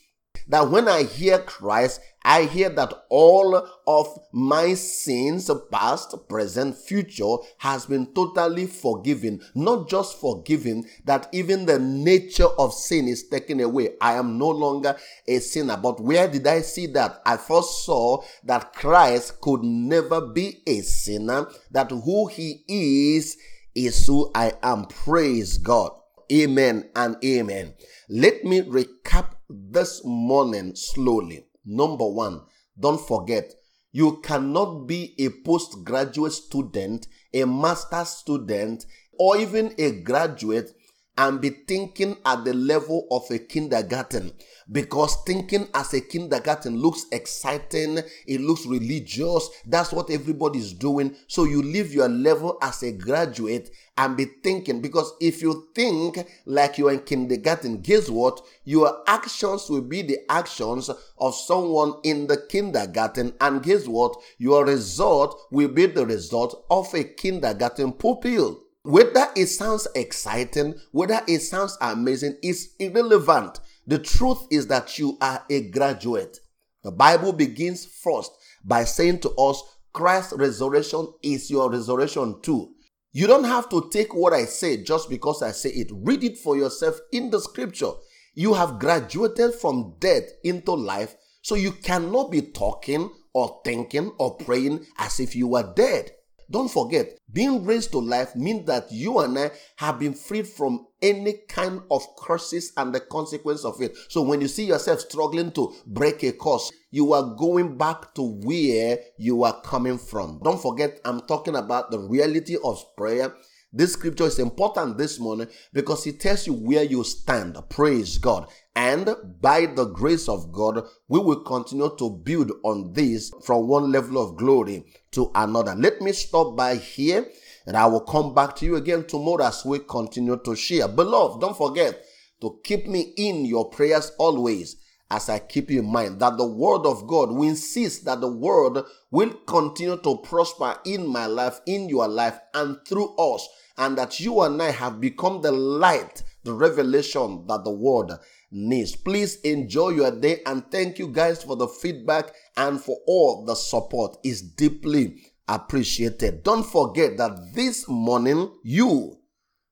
that 0.48 0.70
when 0.70 0.88
I 0.88 1.04
hear 1.04 1.40
Christ, 1.40 2.02
I 2.24 2.44
hear 2.44 2.70
that 2.70 2.94
all 3.10 3.68
of 3.88 4.20
my 4.32 4.76
sins, 4.76 5.50
past, 5.72 6.16
present, 6.30 6.78
future, 6.78 7.38
has 7.58 7.88
been 7.88 8.14
totally 8.14 8.68
forgiven. 8.68 9.42
Not 9.56 9.90
just 9.90 10.20
forgiven, 10.20 10.86
that 11.06 11.28
even 11.32 11.66
the 11.66 11.80
nature 11.80 12.48
of 12.60 12.74
sin 12.74 13.08
is 13.08 13.28
taken 13.28 13.60
away. 13.60 13.96
I 14.00 14.14
am 14.14 14.38
no 14.38 14.50
longer 14.50 14.96
a 15.28 15.40
sinner. 15.40 15.78
But 15.78 16.00
where 16.00 16.28
did 16.28 16.46
I 16.46 16.62
see 16.62 16.88
that? 16.88 17.22
I 17.26 17.38
first 17.38 17.86
saw 17.86 18.24
that 18.44 18.74
Christ 18.74 19.42
could 19.42 19.64
never 19.64 20.22
be 20.22 20.62
a 20.68 20.82
sinner, 20.82 21.48
that 21.72 21.90
who 21.90 22.28
he 22.28 22.64
is 22.68 23.38
is 23.74 24.06
who 24.06 24.32
I 24.36 24.54
am. 24.62 24.86
Praise 24.86 25.58
God. 25.58 26.01
Amen 26.32 26.90
and 26.96 27.18
amen. 27.26 27.74
Let 28.10 28.46
me 28.46 28.62
recap 28.62 29.34
this 29.50 30.02
morning 30.06 30.76
slowly. 30.76 31.46
Number 31.66 32.08
one, 32.08 32.44
don't 32.80 33.02
forget, 33.02 33.54
you 33.92 34.22
cannot 34.22 34.88
be 34.88 35.14
a 35.20 35.30
postgraduate 35.44 36.32
student, 36.32 37.08
a 37.34 37.44
master 37.44 38.06
student, 38.06 38.86
or 39.20 39.38
even 39.38 39.74
a 39.78 39.92
graduate 40.02 40.72
and 41.18 41.42
be 41.42 41.50
thinking 41.50 42.18
at 42.26 42.44
the 42.46 42.54
level 42.54 43.08
of 43.12 43.30
a 43.32 43.40
kindergarten 43.40 44.32
because 44.72 45.18
thinking 45.26 45.68
as 45.74 45.94
a 45.94 46.02
kindergarten 46.02 46.78
looks 46.78 47.06
exciting, 47.12 48.00
it 48.26 48.40
looks 48.40 48.66
religious. 48.66 49.50
That's 49.66 49.92
what 49.92 50.10
everybody's 50.10 50.72
doing. 50.72 51.16
So 51.28 51.44
you 51.44 51.62
leave 51.62 51.94
your 51.94 52.08
level 52.08 52.58
as 52.62 52.82
a 52.84 52.94
graduate 52.94 53.70
and 53.98 54.16
be 54.16 54.26
thinking 54.44 54.82
because 54.82 55.14
if 55.20 55.42
you 55.42 55.68
think 55.76 56.26
like 56.46 56.78
you're 56.78 56.94
in 56.94 57.02
kindergarten, 57.02 57.82
guess 57.82 58.10
what? 58.10 58.42
Your 58.64 59.04
actions 59.08 59.70
will 59.70 59.82
be 59.82 60.04
the 60.04 60.20
actions 60.30 60.90
of 61.18 61.36
someone 61.36 61.96
in 62.04 62.28
the 62.28 62.38
kindergarten, 62.38 63.34
and 63.42 63.62
guess 63.62 63.88
what? 63.88 64.16
Your 64.38 64.66
result 64.66 65.38
will 65.52 65.68
be 65.68 65.88
the 65.88 66.06
result 66.06 66.66
of 66.70 66.94
a 66.94 67.04
kindergarten 67.04 67.92
pupil. 67.92 68.62
Whether 68.84 69.28
it 69.36 69.48
sounds 69.48 69.88
exciting, 69.94 70.76
whether 70.92 71.22
it 71.28 71.42
sounds 71.42 71.78
amazing, 71.82 72.38
is 72.42 72.74
irrelevant. 72.80 73.60
The 73.86 74.00
truth 74.00 74.48
is 74.50 74.68
that 74.68 74.98
you 74.98 75.18
are 75.22 75.44
a 75.50 75.70
graduate. 75.70 76.40
The 76.84 76.92
Bible 76.92 77.32
begins 77.34 77.86
first 77.86 78.32
by 78.64 78.86
saying 78.86 79.20
to 79.20 79.30
us, 79.32 79.62
Christ's 79.94 80.34
resurrection 80.34 81.14
is 81.22 81.52
your 81.52 81.70
resurrection 81.70 82.42
too. 82.42 82.74
You 83.12 83.28
don't 83.28 83.44
have 83.44 83.70
to 83.70 83.90
take 83.92 84.16
what 84.16 84.34
I 84.34 84.46
say 84.46 84.82
just 84.84 85.10
because 85.10 85.44
I 85.44 85.52
say 85.52 85.70
it. 85.70 85.92
Read 85.94 86.24
it 86.24 86.38
for 86.38 86.56
yourself 86.56 86.98
in 87.12 87.30
the 87.30 87.40
scripture. 87.40 87.92
You 88.34 88.54
have 88.54 88.80
graduated 88.80 89.54
from 89.56 89.96
death 90.00 90.24
into 90.44 90.72
life, 90.72 91.16
so 91.42 91.56
you 91.56 91.72
cannot 91.72 92.32
be 92.32 92.42
talking 92.42 93.12
or 93.34 93.62
thinking 93.64 94.14
or 94.18 94.38
praying 94.38 94.86
as 94.98 95.20
if 95.20 95.36
you 95.36 95.50
were 95.50 95.72
dead. 95.76 96.12
Don't 96.52 96.70
forget, 96.70 97.18
being 97.32 97.66
raised 97.66 97.92
to 97.94 98.00
life 98.00 98.36
means 98.36 98.68
that 98.68 98.92
you 98.92 99.20
and 99.20 99.40
I 99.40 99.52
have 99.78 100.00
been 100.00 100.14
freed 100.14 100.48
from 100.48 100.86
any 101.02 101.36
kind 101.48 101.82
of 101.90 102.06
curses 102.18 102.74
and 102.76 102.94
the 102.94 103.00
consequence 103.00 103.64
of 103.64 103.82
it. 103.82 103.96
So 104.10 104.22
when 104.22 104.42
you 104.42 104.50
see 104.50 104.66
yourself 104.66 105.00
struggling 105.00 105.52
to 105.54 105.74
break 105.88 106.24
a 106.24 106.34
curse, 106.34 106.70
you 106.92 107.14
are 107.14 107.36
going 107.36 107.78
back 107.78 108.14
to 108.16 108.22
where 108.44 109.00
you 109.18 109.44
are 109.44 109.62
coming 109.62 109.98
from. 109.98 110.42
Don't 110.44 110.62
forget, 110.62 111.00
I'm 111.06 111.22
talking 111.22 111.56
about 111.56 111.90
the 111.90 112.00
reality 112.00 112.58
of 112.62 112.84
prayer 112.98 113.34
this 113.74 113.94
scripture 113.94 114.26
is 114.26 114.38
important 114.38 114.98
this 114.98 115.18
morning 115.18 115.48
because 115.72 116.06
it 116.06 116.20
tells 116.20 116.46
you 116.46 116.54
where 116.54 116.84
you 116.84 117.06
stand. 117.06 117.58
Praise 117.70 118.18
God. 118.18 118.48
And 118.76 119.16
by 119.40 119.66
the 119.66 119.86
grace 119.86 120.28
of 120.28 120.52
God, 120.52 120.86
we 121.08 121.20
will 121.20 121.42
continue 121.44 121.90
to 121.98 122.10
build 122.10 122.52
on 122.64 122.92
this 122.92 123.32
from 123.46 123.70
one 123.70 123.90
level 123.90 124.22
of 124.22 124.36
glory 124.36 124.84
to 125.12 125.32
another. 125.36 125.74
Let 125.74 126.02
me 126.02 126.12
stop 126.12 126.58
by 126.58 126.76
here 126.76 127.26
and 127.66 127.78
I 127.78 127.86
will 127.86 128.02
come 128.02 128.34
back 128.34 128.58
to 128.58 128.66
you 128.66 128.76
again 128.76 129.06
tomorrow 129.08 129.46
as 129.46 129.64
we 129.64 129.80
continue 129.80 130.38
to 130.44 130.54
share. 130.54 130.90
Beloved, 130.90 131.40
don't 131.40 131.56
forget 131.56 132.04
to 132.42 132.60
keep 132.66 132.88
me 132.88 133.14
in 133.16 133.46
your 133.46 133.70
prayers 133.70 134.12
always 134.20 134.76
as 135.10 135.30
I 135.30 135.40
keep 135.40 135.70
you 135.70 135.80
in 135.80 135.92
mind 135.92 136.20
that 136.20 136.38
the 136.38 136.48
word 136.48 136.86
of 136.86 137.08
God, 137.08 137.32
we 137.32 137.50
insist 137.50 138.06
that 138.06 138.22
the 138.22 138.32
word 138.32 138.84
will 139.12 139.34
continue 139.46 139.98
to 139.98 140.18
prosper 140.18 140.78
in 140.86 141.06
my 141.06 141.26
life, 141.26 141.60
in 141.66 141.88
your 141.88 142.08
life, 142.08 142.40
and 142.54 142.78
through 142.88 143.16
us 143.18 143.48
and 143.78 143.98
that 143.98 144.20
you 144.20 144.42
and 144.42 144.62
I 144.62 144.72
have 144.72 145.02
become 145.02 145.42
the 145.42 145.52
light, 145.52 146.24
the 146.44 146.54
revelation 146.54 147.46
that 147.48 147.64
the 147.64 147.72
world 147.72 148.18
needs. 148.52 148.96
Please 148.96 149.36
enjoy 149.42 149.90
your 149.90 150.12
day 150.12 150.42
and 150.46 150.70
thank 150.72 151.00
you 151.00 151.08
guys 151.08 151.44
for 151.44 151.56
the 151.56 151.68
feedback 151.68 152.34
and 152.58 152.82
for 152.82 152.98
all 153.08 153.46
the 153.46 153.56
support. 153.56 154.18
is 154.24 154.42
deeply 154.42 155.22
appreciated. 155.48 156.44
Don't 156.44 156.66
forget 156.66 157.18
that 157.18 157.54
this 157.54 157.88
morning 157.88 158.52
you 158.64 159.18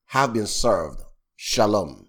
have 0.05 0.33
been 0.33 0.47
served. 0.47 1.01
Shalom. 1.35 2.07